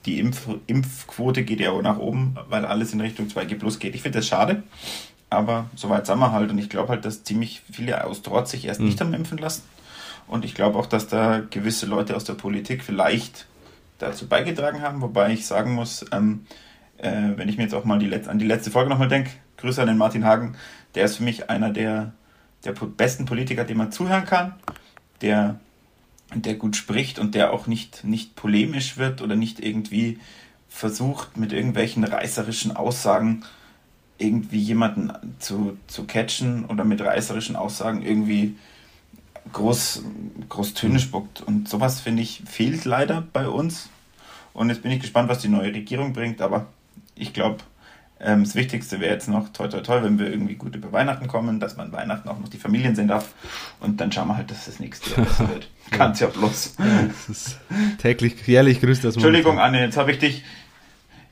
[0.04, 3.94] die Impf, Impfquote geht ja auch nach oben, weil alles in Richtung 2G Plus geht.
[3.94, 4.62] Ich finde das schade,
[5.30, 6.50] aber soweit sind wir halt.
[6.50, 8.86] Und ich glaube halt, dass ziemlich viele aus Trotz sich erst mhm.
[8.86, 9.62] nicht haben impfen lassen.
[10.28, 13.46] Und ich glaube auch, dass da gewisse Leute aus der Politik vielleicht
[13.98, 16.46] dazu beigetragen haben, wobei ich sagen muss, ähm,
[16.98, 19.80] äh, wenn ich mir jetzt auch mal die an die letzte Folge nochmal denke, Grüße
[19.80, 20.56] an den Martin Hagen,
[20.94, 22.12] der ist für mich einer der,
[22.64, 24.54] der besten Politiker, dem man zuhören kann,
[25.20, 25.60] der,
[26.34, 30.18] der gut spricht und der auch nicht, nicht polemisch wird oder nicht irgendwie
[30.68, 33.44] versucht, mit irgendwelchen reißerischen Aussagen
[34.18, 38.56] irgendwie jemanden zu, zu catchen oder mit reißerischen Aussagen irgendwie
[39.52, 40.02] groß,
[40.48, 41.40] groß Töne spuckt.
[41.42, 43.88] Und sowas, finde ich, fehlt leider bei uns.
[44.52, 46.66] Und jetzt bin ich gespannt, was die neue Regierung bringt, aber
[47.16, 47.58] ich glaube,
[48.18, 51.26] ähm, das Wichtigste wäre jetzt noch, toll, toll, toll, wenn wir irgendwie gut über Weihnachten
[51.26, 53.34] kommen, dass man Weihnachten auch noch die Familien sehen darf.
[53.80, 55.68] Und dann schauen wir halt, dass das nächste Jahr besser wird.
[55.90, 56.76] Kann's ja bloß.
[56.78, 57.58] Ja, das ist
[57.98, 60.44] täglich, jährlich grüßt das Entschuldigung, Anne, jetzt habe ich dich,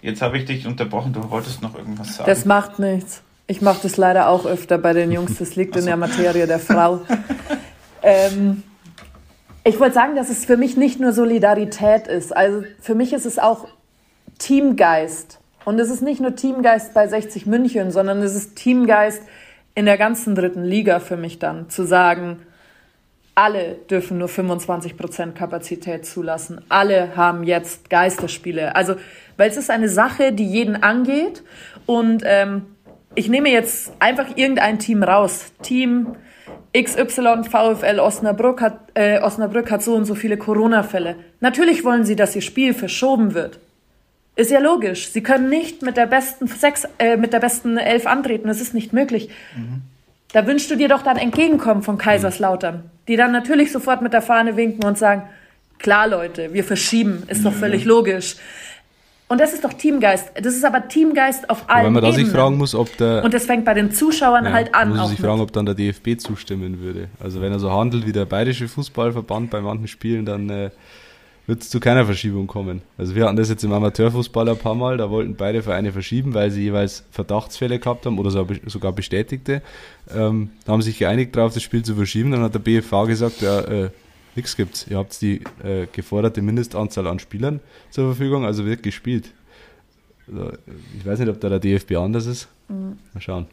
[0.03, 1.15] jetzt habe ich dich unterbrochen.
[1.15, 2.29] Du wolltest noch irgendwas sagen.
[2.29, 3.23] Das macht nichts.
[3.47, 5.39] Ich mache das leider auch öfter bei den Jungs.
[5.39, 5.81] Das liegt so.
[5.81, 7.01] in der Materie der Frau.
[8.03, 8.63] ähm,
[9.65, 12.37] ich wollte sagen, dass es für mich nicht nur Solidarität ist.
[12.37, 13.69] Also für mich ist es auch
[14.39, 15.41] Teamgeist.
[15.65, 19.23] Und es ist nicht nur Teamgeist bei 60 München, sondern es ist Teamgeist
[19.75, 22.41] in der ganzen dritten Liga für mich dann, zu sagen,
[23.35, 26.61] alle dürfen nur 25 Prozent Kapazität zulassen.
[26.69, 28.77] Alle haben jetzt Geisterspiele.
[28.77, 28.95] Also,
[29.37, 31.43] weil es ist eine Sache, die jeden angeht.
[31.85, 32.67] Und ähm,
[33.17, 35.53] ich nehme jetzt einfach irgendein Team raus.
[35.63, 36.15] Team
[36.77, 41.17] XY VfL Osnabrück hat, äh, Osnabrück hat so und so viele Corona-Fälle.
[41.41, 43.59] Natürlich wollen sie, dass ihr Spiel verschoben wird.
[44.37, 45.11] Ist ja logisch.
[45.11, 48.49] Sie können nicht mit der besten sechs, äh, mit der besten Elf antreten.
[48.49, 49.29] Das ist nicht möglich.
[49.57, 49.83] Mhm.
[50.33, 54.23] Da wünschst du dir doch dann Entgegenkommen von Kaiserslautern, die dann natürlich sofort mit der
[54.23, 55.23] Fahne winken und sagen,
[55.79, 58.35] klar Leute, wir verschieben, ist doch völlig logisch.
[59.29, 60.33] Und das ist doch Teamgeist.
[60.35, 63.25] Das ist aber Teamgeist auf allen Weil man da sich fragen muss, ob der...
[63.25, 64.91] Und das fängt bei den Zuschauern ja, halt an.
[64.91, 67.09] Man muss sich fragen, ob dann der DFB zustimmen würde.
[67.21, 70.51] Also wenn er so handelt wie der Bayerische Fußballverband bei manchen Spielen, dann...
[70.51, 70.71] Äh,
[71.47, 72.83] wird es zu keiner Verschiebung kommen.
[72.97, 76.35] Also wir hatten das jetzt im Amateurfußball ein paar Mal, da wollten beide Vereine verschieben,
[76.35, 79.63] weil sie jeweils Verdachtsfälle gehabt haben oder sogar bestätigte.
[80.15, 82.31] Ähm, da haben sich geeinigt darauf, das Spiel zu verschieben.
[82.31, 83.91] Dann hat der BFV gesagt, ja, äh,
[84.37, 84.87] nichts gibt's.
[84.89, 89.31] Ihr habt die äh, geforderte Mindestanzahl an Spielern zur Verfügung, also wird gespielt.
[90.27, 90.53] Also,
[90.99, 92.49] ich weiß nicht, ob da der DFB anders ist.
[92.69, 92.99] Mhm.
[93.13, 93.47] Mal schauen.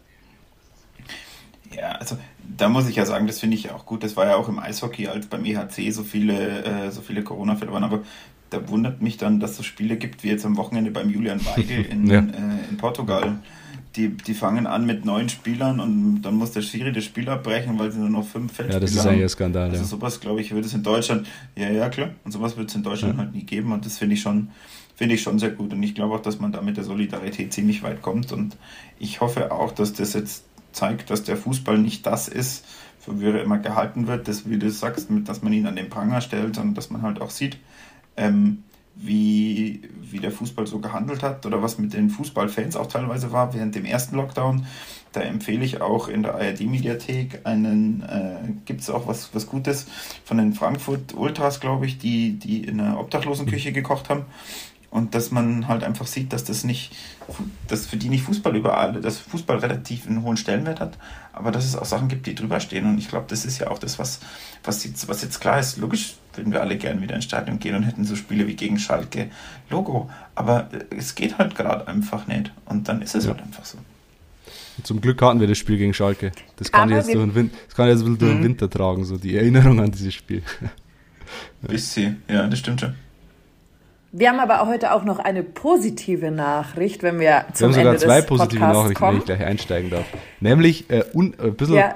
[1.76, 2.18] Ja, also
[2.58, 4.04] da muss ich ja sagen, das finde ich auch gut.
[4.04, 7.72] Das war ja auch im Eishockey, als beim EHC so viele, äh, so viele Corona-Fälle
[7.72, 7.84] waren.
[7.84, 8.02] Aber
[8.50, 11.86] da wundert mich dann, dass es Spiele gibt, wie jetzt am Wochenende beim Julian Weigel
[11.90, 12.20] in, ja.
[12.20, 13.40] äh, in Portugal.
[13.96, 17.78] Die, die fangen an mit neun Spielern und dann muss der Schiri das Spiel abbrechen,
[17.78, 19.70] weil sie nur noch fünf Feldspieler Ja, das ist eigentlich ein Skandal.
[19.70, 19.84] Also ja.
[19.84, 22.12] sowas, glaube ich, wird es in Deutschland, ja, ja, klar.
[22.24, 23.20] Und sowas wird es in Deutschland ja.
[23.20, 24.52] halt nie geben und das finde ich schon,
[24.96, 25.74] finde ich schon sehr gut.
[25.74, 28.56] Und ich glaube auch, dass man da mit der Solidarität ziemlich weit kommt und
[28.98, 32.66] ich hoffe auch, dass das jetzt zeigt, dass der Fußball nicht das ist,
[33.00, 35.90] für wie er immer gehalten wird, das, wie du sagst, dass man ihn an den
[35.90, 37.58] Pranger stellt, sondern dass man halt auch sieht,
[38.16, 38.64] ähm,
[38.96, 43.54] wie, wie der Fußball so gehandelt hat oder was mit den Fußballfans auch teilweise war
[43.54, 44.66] während dem ersten Lockdown.
[45.14, 49.88] Da empfehle ich auch in der ARD-Mediathek einen, äh, gibt es auch was, was Gutes
[50.24, 54.26] von den Frankfurt Ultras, glaube ich, die, die in einer Obdachlosenküche gekocht haben.
[54.92, 56.92] Und dass man halt einfach sieht, dass das nicht,
[57.70, 60.98] dass für die nicht Fußball überall, dass Fußball relativ einen hohen Stellenwert hat,
[61.32, 62.86] aber dass es auch Sachen gibt, die drüber stehen.
[62.86, 64.20] Und ich glaube, das ist ja auch das, was,
[64.66, 65.78] was, jetzt, was jetzt klar ist.
[65.78, 68.80] Logisch würden wir alle gerne wieder ins Stadion gehen und hätten so Spiele wie gegen
[68.80, 69.32] Schalke
[69.70, 70.10] Logo.
[70.36, 72.52] Aber es geht halt gerade einfach nicht.
[72.66, 73.32] Und dann ist es ja.
[73.32, 73.78] halt einfach so.
[74.84, 76.34] Zum Glück hatten wir das Spiel gegen Schalke.
[76.58, 78.40] Das kann ich jetzt, durch den, Wind, das kann ich jetzt ein bisschen durch den
[78.40, 78.44] mhm.
[78.44, 80.44] Winter tragen, so die Erinnerung an dieses Spiel.
[81.62, 82.96] Bisschen, ja, das stimmt schon.
[84.14, 87.98] Wir haben aber heute auch noch eine positive Nachricht, wenn wir zum wir haben sogar
[87.98, 89.12] zwei positive Podcasts Nachrichten, kommen.
[89.14, 90.06] wenn ich gleich einsteigen darf.
[90.42, 91.76] Nämlich äh, un, äh, ein bisschen.
[91.76, 91.96] Ja.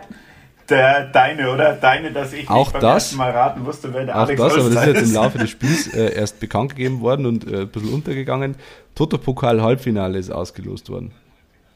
[0.70, 1.74] Der, deine, oder?
[1.74, 4.70] Deine, dass ich auch beim das, Mal raten wusste, wer der auch Alex das, aber
[4.70, 7.68] das ist jetzt im Laufe des Spiels äh, erst bekannt gegeben worden und äh, ein
[7.68, 8.56] bisschen untergegangen.
[8.96, 11.12] Toto-Pokal-Halbfinale ist ausgelost worden.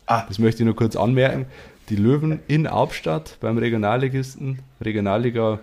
[0.07, 0.23] Ah.
[0.27, 1.45] Das möchte ich nur kurz anmerken.
[1.89, 5.59] Die Löwen in Albstadt beim Regionalligisten, Regionalliga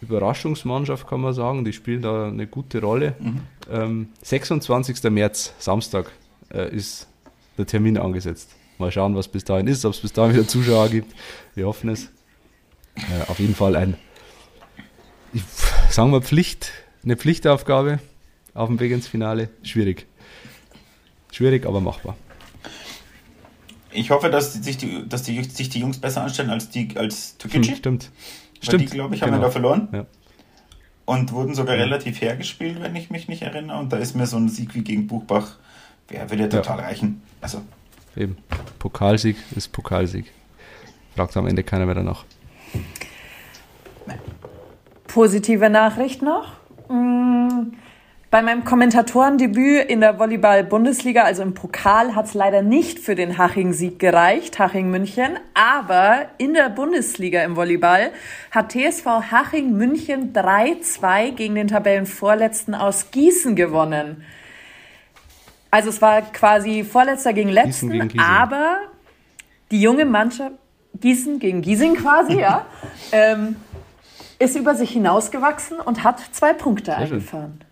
[0.00, 1.64] Überraschungsmannschaft, kann man sagen.
[1.64, 3.14] Die spielen da eine gute Rolle.
[3.18, 3.40] Mhm.
[3.70, 5.02] Ähm, 26.
[5.10, 6.10] März, Samstag,
[6.52, 7.08] äh, ist
[7.56, 8.54] der Termin angesetzt.
[8.78, 11.14] Mal schauen, was bis dahin ist, ob es bis dahin wieder Zuschauer gibt.
[11.54, 12.10] Wir hoffen es.
[12.96, 13.96] Äh, auf jeden Fall ein,
[15.32, 15.42] ich,
[15.90, 16.72] sagen wir, Pflicht,
[17.04, 17.98] eine Pflichtaufgabe
[18.54, 19.50] auf dem Weg ins Finale.
[19.62, 20.06] Schwierig.
[21.32, 22.16] Schwierig, aber machbar.
[23.90, 27.36] Ich hoffe, dass sich die, dass die, sich die Jungs besser anstellen als die als
[27.38, 27.70] Tukici.
[27.70, 28.10] Hm, stimmt.
[28.60, 28.82] Stimmt.
[28.82, 29.42] die, glaube ich, haben genau.
[29.42, 29.88] wir da verloren.
[29.92, 30.06] Ja.
[31.04, 31.82] Und wurden sogar ja.
[31.82, 33.78] relativ hergespielt, wenn ich mich nicht erinnere.
[33.78, 35.56] Und da ist mir so ein Sieg wie gegen Buchbach,
[36.08, 37.22] wer würde ja total reichen.
[37.40, 37.62] Also.
[38.16, 38.36] Eben.
[38.78, 40.32] Pokalsieg ist Pokalsieg.
[41.14, 42.24] Fragt am Ende keiner mehr danach.
[45.06, 46.52] Positive Nachricht noch.
[46.88, 47.72] Mmh
[48.30, 53.38] bei meinem Kommentatorendebüt in der Volleyball-Bundesliga, also im Pokal, hat es leider nicht für den
[53.38, 55.38] Haching-Sieg gereicht, Haching München.
[55.54, 58.10] Aber in der Bundesliga im Volleyball
[58.50, 64.22] hat TSV Haching München 3-2 gegen den Tabellenvorletzten aus Gießen gewonnen.
[65.70, 68.78] Also es war quasi Vorletzter gegen Letzten, gegen aber
[69.70, 70.54] die junge Mannschaft,
[71.00, 72.66] Gießen gegen Giesing quasi, ja,
[73.12, 73.56] ähm,
[74.38, 77.58] ist über sich hinausgewachsen und hat zwei Punkte Sehr eingefahren.
[77.58, 77.67] Schön.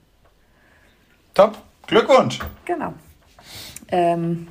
[1.37, 1.59] Top.
[1.87, 2.39] Glückwunsch.
[2.65, 2.95] Genau.
[3.89, 4.49] Ähm,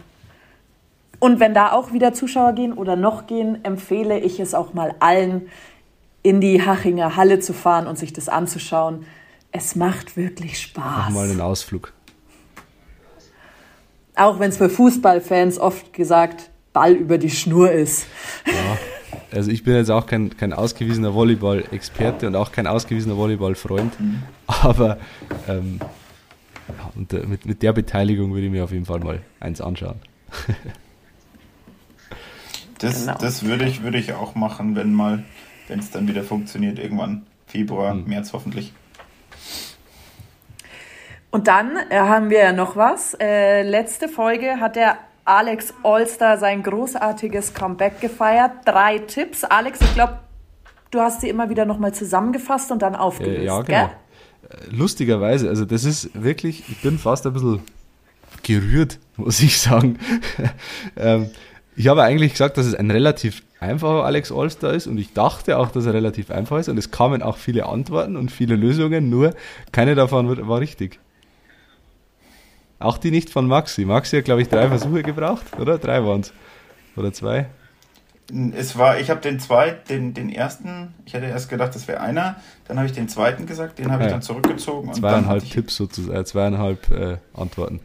[1.19, 4.93] und wenn da auch wieder Zuschauer gehen oder noch gehen, empfehle ich es auch mal
[4.99, 5.49] allen,
[6.21, 9.07] in die Hachinger Halle zu fahren und sich das anzuschauen.
[9.51, 10.83] Es macht wirklich Spaß.
[10.85, 11.91] Mach mal einen Ausflug.
[14.15, 18.05] Auch wenn es für Fußballfans oft gesagt Ball über die Schnur ist.
[18.45, 18.77] Ja,
[19.31, 24.23] also ich bin jetzt auch kein, kein ausgewiesener Volleyball-Experte und auch kein ausgewiesener Volleyball-Freund, mhm.
[24.45, 24.97] aber
[25.47, 25.79] ähm,
[26.95, 29.99] und äh, mit, mit der Beteiligung würde ich mir auf jeden Fall mal eins anschauen.
[32.79, 33.17] das, genau.
[33.19, 35.23] das würde ich, würde ich auch machen, wenn mal,
[35.67, 38.05] wenn es dann wieder funktioniert, irgendwann Februar, hm.
[38.07, 38.73] März hoffentlich.
[41.31, 43.15] Und dann äh, haben wir noch was.
[43.19, 48.51] Äh, letzte Folge hat der Alex Olster sein großartiges Comeback gefeiert.
[48.63, 49.43] Drei Tipps.
[49.43, 50.19] Alex, ich glaube,
[50.91, 53.39] du hast sie immer wieder nochmal zusammengefasst und dann aufgelöst.
[53.39, 53.87] Äh, ja, genau.
[53.87, 53.89] Gell?
[54.69, 57.61] Lustigerweise, also das ist wirklich, ich bin fast ein bisschen
[58.43, 59.97] gerührt, muss ich sagen.
[60.97, 61.29] ähm,
[61.75, 65.57] ich habe eigentlich gesagt, dass es ein relativ einfacher Alex Allstar ist und ich dachte
[65.57, 69.09] auch, dass er relativ einfach ist und es kamen auch viele Antworten und viele Lösungen,
[69.09, 69.33] nur
[69.71, 70.99] keine davon war richtig.
[72.79, 73.85] Auch die nicht von Maxi.
[73.85, 75.77] Maxi hat, glaube ich, drei Versuche gebraucht, oder?
[75.77, 76.33] Drei waren es.
[76.95, 77.47] Oder zwei?
[78.55, 81.99] Es war, ich habe den zweiten, den, den ersten, ich hätte erst gedacht, das wäre
[81.99, 84.87] einer, dann habe ich den zweiten gesagt, den habe ich dann zurückgezogen.
[84.87, 87.81] Und zweieinhalb dann Tipps sozusagen, äh, zweieinhalb äh, Antworten.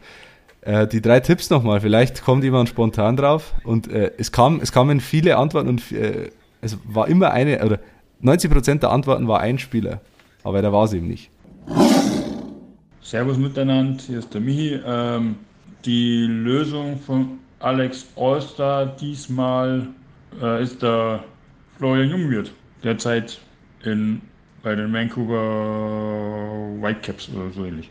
[0.61, 3.53] Äh, die drei Tipps nochmal, vielleicht kommt jemand spontan drauf.
[3.63, 6.31] Und äh, es, kam, es kamen viele Antworten und äh,
[6.61, 7.79] es war immer eine, oder
[8.23, 10.01] 90% der Antworten war ein Spieler,
[10.43, 11.29] aber da war es eben nicht.
[13.01, 14.79] Servus miteinander, hier ist der Michi.
[14.85, 15.35] Ähm,
[15.85, 19.87] die Lösung von Alex Allstar diesmal
[20.41, 21.23] äh, ist der
[21.77, 22.51] Florian Jungwirth,
[22.83, 23.39] derzeit
[23.83, 24.21] in,
[24.63, 27.89] bei den Vancouver Whitecaps oder so ähnlich.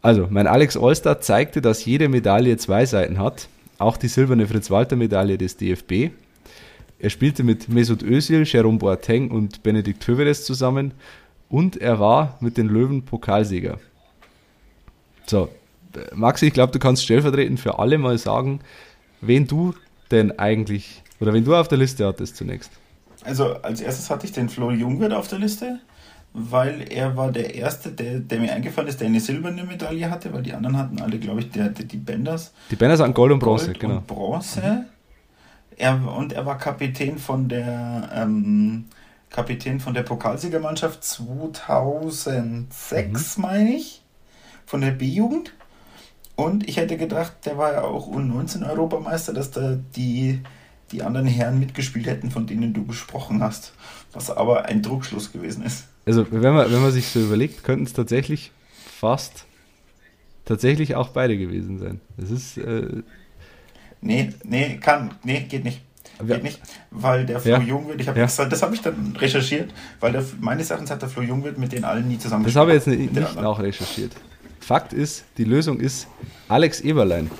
[0.00, 3.48] Also, mein Alex Allstar zeigte, dass jede Medaille zwei Seiten hat,
[3.78, 6.10] auch die silberne Fritz-Walter-Medaille des DFB.
[6.98, 10.92] Er spielte mit Mesut Özil, Jerome Boateng und Benedikt Hövedes zusammen
[11.48, 13.78] und er war mit den Löwen Pokalsieger.
[15.26, 15.48] So,
[16.14, 18.60] Maxi, ich glaube, du kannst stellvertretend für alle mal sagen,
[19.22, 19.74] wen du
[20.10, 22.70] denn eigentlich, oder wen du auf der Liste hattest zunächst.
[23.24, 25.80] Also als erstes hatte ich den Flo Jungwirth auf der Liste.
[26.34, 30.32] weil er war der Erste, der, der mir eingefallen ist, der eine silberne Medaille hatte,
[30.32, 32.54] weil die anderen hatten alle, glaube ich, der, der, die Benders.
[32.70, 33.96] Die Benders hatten Gold und Bronze, Gold genau.
[33.96, 34.62] Und Bronze.
[34.62, 34.84] Mhm.
[35.76, 38.86] Er, und er war Kapitän von der ähm,
[39.28, 43.42] Kapitän von der Pokalsiegermannschaft 2006, mhm.
[43.42, 44.02] meine ich,
[44.64, 45.52] von der B-Jugend.
[46.42, 50.40] Und ich hätte gedacht, der war ja auch U19-Europameister, dass da die,
[50.90, 53.74] die anderen Herren mitgespielt hätten, von denen du gesprochen hast.
[54.12, 55.84] Was aber ein Druckschluss gewesen ist.
[56.04, 58.50] Also, wenn man, wenn man sich so überlegt, könnten es tatsächlich
[58.84, 59.44] fast
[60.44, 62.00] tatsächlich auch beide gewesen sein.
[62.16, 62.58] Das ist.
[62.58, 63.02] Äh,
[64.00, 65.80] nee, nee, kann, nee, geht nicht.
[66.26, 67.60] Geht nicht, weil der Flo ja.
[67.60, 68.26] Jungwirt, ich habe ja.
[68.26, 71.72] das, das habe ich dann recherchiert, weil der, meines Erachtens hat der Flo Jungwirt mit
[71.72, 74.12] den allen nie zusammen Das habe ich jetzt nicht, nicht auch recherchiert.
[74.62, 76.06] Fakt ist, die Lösung ist
[76.48, 77.30] Alex Eberlein.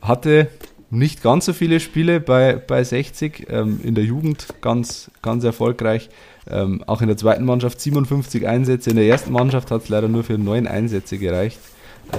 [0.00, 0.48] Hatte
[0.90, 6.10] nicht ganz so viele Spiele bei, bei 60, ähm, in der Jugend ganz, ganz erfolgreich.
[6.50, 10.08] Ähm, auch in der zweiten Mannschaft 57 Einsätze, in der ersten Mannschaft hat es leider
[10.08, 11.60] nur für neun Einsätze gereicht,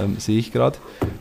[0.00, 0.78] ähm, sehe ich gerade.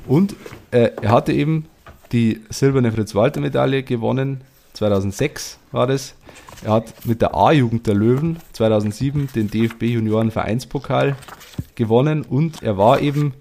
[0.08, 0.36] Und
[0.72, 1.66] äh, er hatte eben
[2.14, 4.42] die silberne Fritz-Walter-Medaille gewonnen,
[4.74, 6.16] 2006 war das.
[6.64, 11.16] Er hat mit der A-Jugend der Löwen 2007 den DFB Junioren Vereinspokal
[11.76, 13.34] gewonnen und er war eben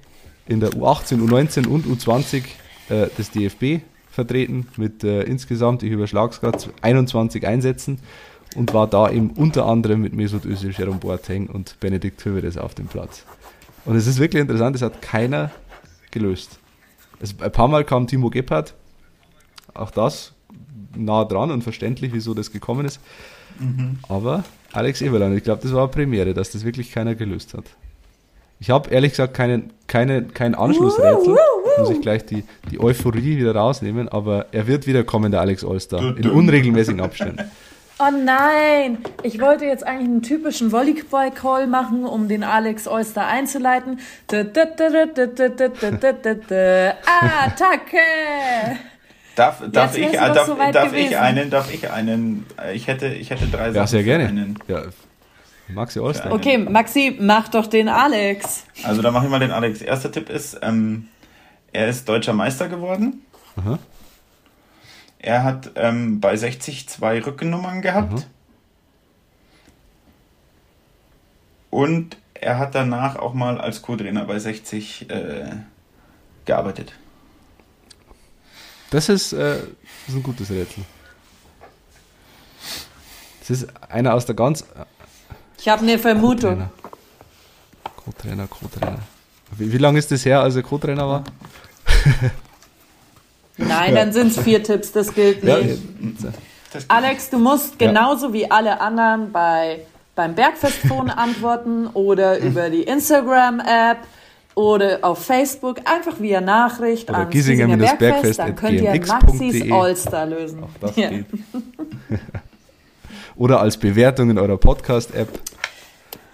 [0.46, 2.44] in der U18, U19 und U20
[2.88, 7.98] äh, des DFB vertreten mit äh, insgesamt, ich überschlage es gerade, 21 Einsätzen
[8.56, 12.74] und war da eben unter anderem mit Mesut Özil, Jerome Boateng und Benedikt Hövedes auf
[12.74, 13.24] dem Platz.
[13.84, 15.50] Und es ist wirklich interessant, es hat keiner
[16.10, 16.58] gelöst.
[17.20, 18.74] Es, ein paar Mal kam Timo Gebhardt,
[19.74, 20.32] auch das
[20.96, 23.00] nah dran und verständlich, wieso das gekommen ist.
[23.58, 23.98] Mhm.
[24.08, 27.64] Aber Alex Eberlein, ich glaube, das war eine Premiere, dass das wirklich keiner gelöst hat.
[28.60, 31.36] Ich habe ehrlich gesagt keinen, keine, kein Anschlussrätsel.
[31.78, 35.64] Muss ich gleich die, die Euphorie wieder rausnehmen, aber er wird wieder kommen, der Alex
[35.64, 37.50] Allstar, in unregelmäßigen Abständen.
[38.02, 44.00] Oh nein, ich wollte jetzt eigentlich einen typischen Volleyball-Call machen, um den Alex Oyster einzuleiten.
[47.44, 47.98] Attacke!
[49.40, 53.46] Darf, darf, ich, darf, so darf ich einen, darf ich einen, ich hätte, ich hätte
[53.46, 53.74] drei Sachen.
[53.74, 54.26] Ja, sehr gerne.
[54.26, 54.58] Einen.
[54.68, 54.82] Ja,
[55.68, 56.30] Maxi Oyster.
[56.30, 58.66] Okay, Maxi, mach doch den Alex.
[58.82, 59.80] Also dann mache ich mal den Alex.
[59.80, 61.08] Erster Tipp ist, ähm,
[61.72, 63.22] er ist deutscher Meister geworden.
[63.56, 63.78] Aha.
[65.18, 68.12] Er hat ähm, bei 60 zwei Rückennummern gehabt.
[68.12, 68.24] Mhm.
[71.70, 75.44] Und er hat danach auch mal als Co-Trainer bei 60 äh,
[76.44, 76.92] gearbeitet.
[78.90, 80.84] Das ist, äh, das ist ein gutes Rätsel.
[83.40, 84.64] Das ist einer aus der ganz.
[85.58, 86.68] Ich habe eine Vermutung.
[87.96, 88.98] Co-Trainer, Co-Trainer.
[89.56, 91.24] Wie, wie lange ist das her, als er Co-Trainer war?
[93.56, 95.78] Nein, dann sind es vier Tipps, das gilt nicht.
[96.22, 96.30] Ja,
[96.88, 98.32] Alex, du musst genauso ja.
[98.32, 99.80] wie alle anderen bei,
[100.14, 103.98] beim Bergfestphone antworten oder über die Instagram-App
[104.54, 109.70] oder auf Facebook einfach via Nachricht oder an Giesinger, Giesinger Bergfest, dann könnt ihr Maxis
[109.70, 110.62] Allstar lösen.
[110.62, 111.08] Auch das ja.
[111.10, 111.26] geht.
[113.36, 115.28] oder als Bewertung in eurer Podcast-App.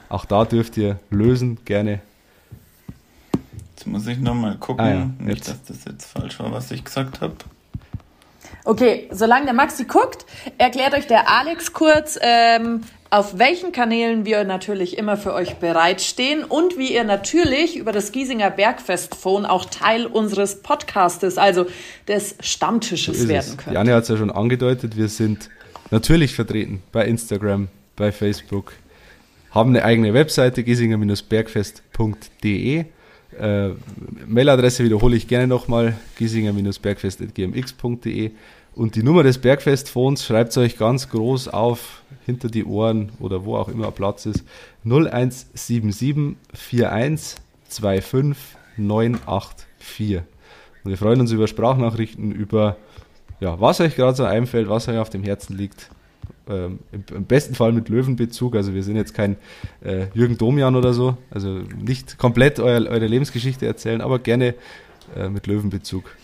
[0.08, 2.00] Auch da dürft ihr lösen, gerne
[3.76, 4.84] Jetzt muss ich nochmal gucken.
[4.84, 5.10] Ah, ja.
[5.18, 7.34] Nicht, dass das jetzt falsch war, was ich gesagt habe.
[8.66, 10.26] Okay, solange der Maxi guckt,
[10.58, 16.42] erklärt euch der Alex kurz, ähm, auf welchen Kanälen wir natürlich immer für euch bereitstehen
[16.42, 21.66] und wie ihr natürlich über das Giesinger Bergfest-Phone auch Teil unseres Podcastes, also
[22.08, 23.76] des Stammtisches so werden könnt.
[23.76, 25.48] Janne hat es ja schon angedeutet, wir sind
[25.92, 28.72] natürlich vertreten bei Instagram, bei Facebook,
[29.52, 32.86] haben eine eigene Webseite, giesinger-bergfest.de
[33.38, 33.70] äh,
[34.26, 38.32] Mailadresse wiederhole ich gerne nochmal, giesinger-bergfest.gmx.de
[38.74, 43.56] und die Nummer des Bergfest-Phones schreibt euch ganz groß auf, hinter die Ohren oder wo
[43.56, 44.44] auch immer Platz ist,
[44.84, 46.36] 0177
[46.84, 47.38] 41
[47.70, 48.36] 25
[48.76, 50.22] 984.
[50.84, 52.76] Und wir freuen uns über Sprachnachrichten, über
[53.40, 55.90] ja, was euch gerade so einfällt, was euch auf dem Herzen liegt
[56.48, 58.54] ähm, im, besten Fall mit Löwenbezug.
[58.54, 59.36] Also wir sind jetzt kein
[59.84, 61.16] äh, Jürgen Domian oder so.
[61.30, 64.54] Also nicht komplett euer, eure Lebensgeschichte erzählen, aber gerne
[65.16, 66.14] äh, mit Löwenbezug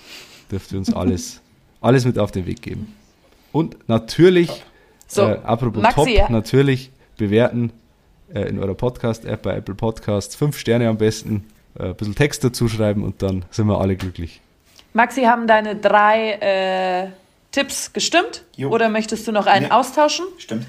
[0.50, 1.40] dürft ihr uns alles,
[1.80, 2.94] alles mit auf den Weg geben.
[3.50, 4.64] Und natürlich,
[5.06, 6.30] so, äh, apropos Maxi, top, ja.
[6.30, 7.72] natürlich bewerten
[8.32, 10.34] äh, in eurer Podcast-App bei Apple Podcasts.
[10.34, 11.44] Fünf Sterne am besten,
[11.78, 14.40] äh, ein bisschen Text dazu schreiben und dann sind wir alle glücklich.
[14.94, 17.21] Maxi, haben deine drei äh,
[17.52, 18.44] Tipps gestimmt?
[18.56, 18.70] Jo.
[18.70, 19.72] Oder möchtest du noch einen nee.
[19.72, 20.24] austauschen?
[20.38, 20.66] Stimmt.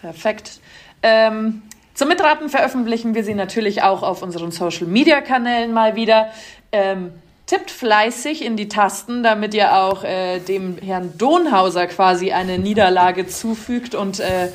[0.00, 0.60] Perfekt.
[1.02, 1.62] Ähm,
[1.94, 6.30] zum Mitraten veröffentlichen wir sie natürlich auch auf unseren Social Media Kanälen mal wieder.
[6.72, 7.12] Ähm,
[7.46, 13.26] tippt fleißig in die Tasten, damit ihr auch äh, dem Herrn Donhauser quasi eine Niederlage
[13.28, 14.48] zufügt und äh,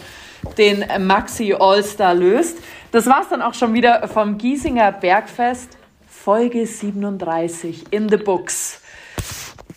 [0.58, 2.58] den Maxi All-Star löst.
[2.92, 8.81] Das war's dann auch schon wieder vom Giesinger Bergfest, Folge 37 in the books.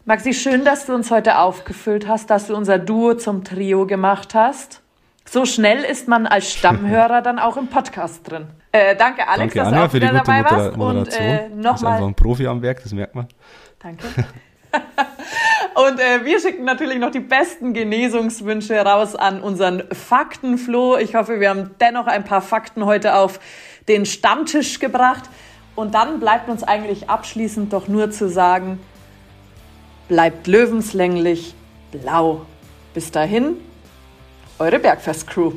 [0.06, 4.34] Maxi, schön, dass du uns heute aufgefüllt hast, dass du unser Duo zum Trio gemacht
[4.34, 4.82] hast.
[5.24, 8.48] So schnell ist man als Stammhörer dann auch im Podcast drin.
[8.70, 10.76] Äh, danke, Alex, danke, dass Anja, du auch für die gute dabei Moder warst.
[10.76, 11.24] Moderation.
[11.24, 13.28] Und äh, du bist einfach ein Profi am Werk, das merkt man.
[13.78, 14.04] Danke.
[15.74, 20.98] Und äh, wir schicken natürlich noch die besten Genesungswünsche raus an unseren Faktenfloh.
[20.98, 23.40] Ich hoffe, wir haben dennoch ein paar Fakten heute auf
[23.88, 25.30] den Stammtisch gebracht.
[25.74, 28.80] Und dann bleibt uns eigentlich abschließend doch nur zu sagen,
[30.08, 31.54] bleibt löwenslänglich
[31.92, 32.46] blau.
[32.92, 33.56] Bis dahin,
[34.58, 35.52] eure Bergfest-Crew.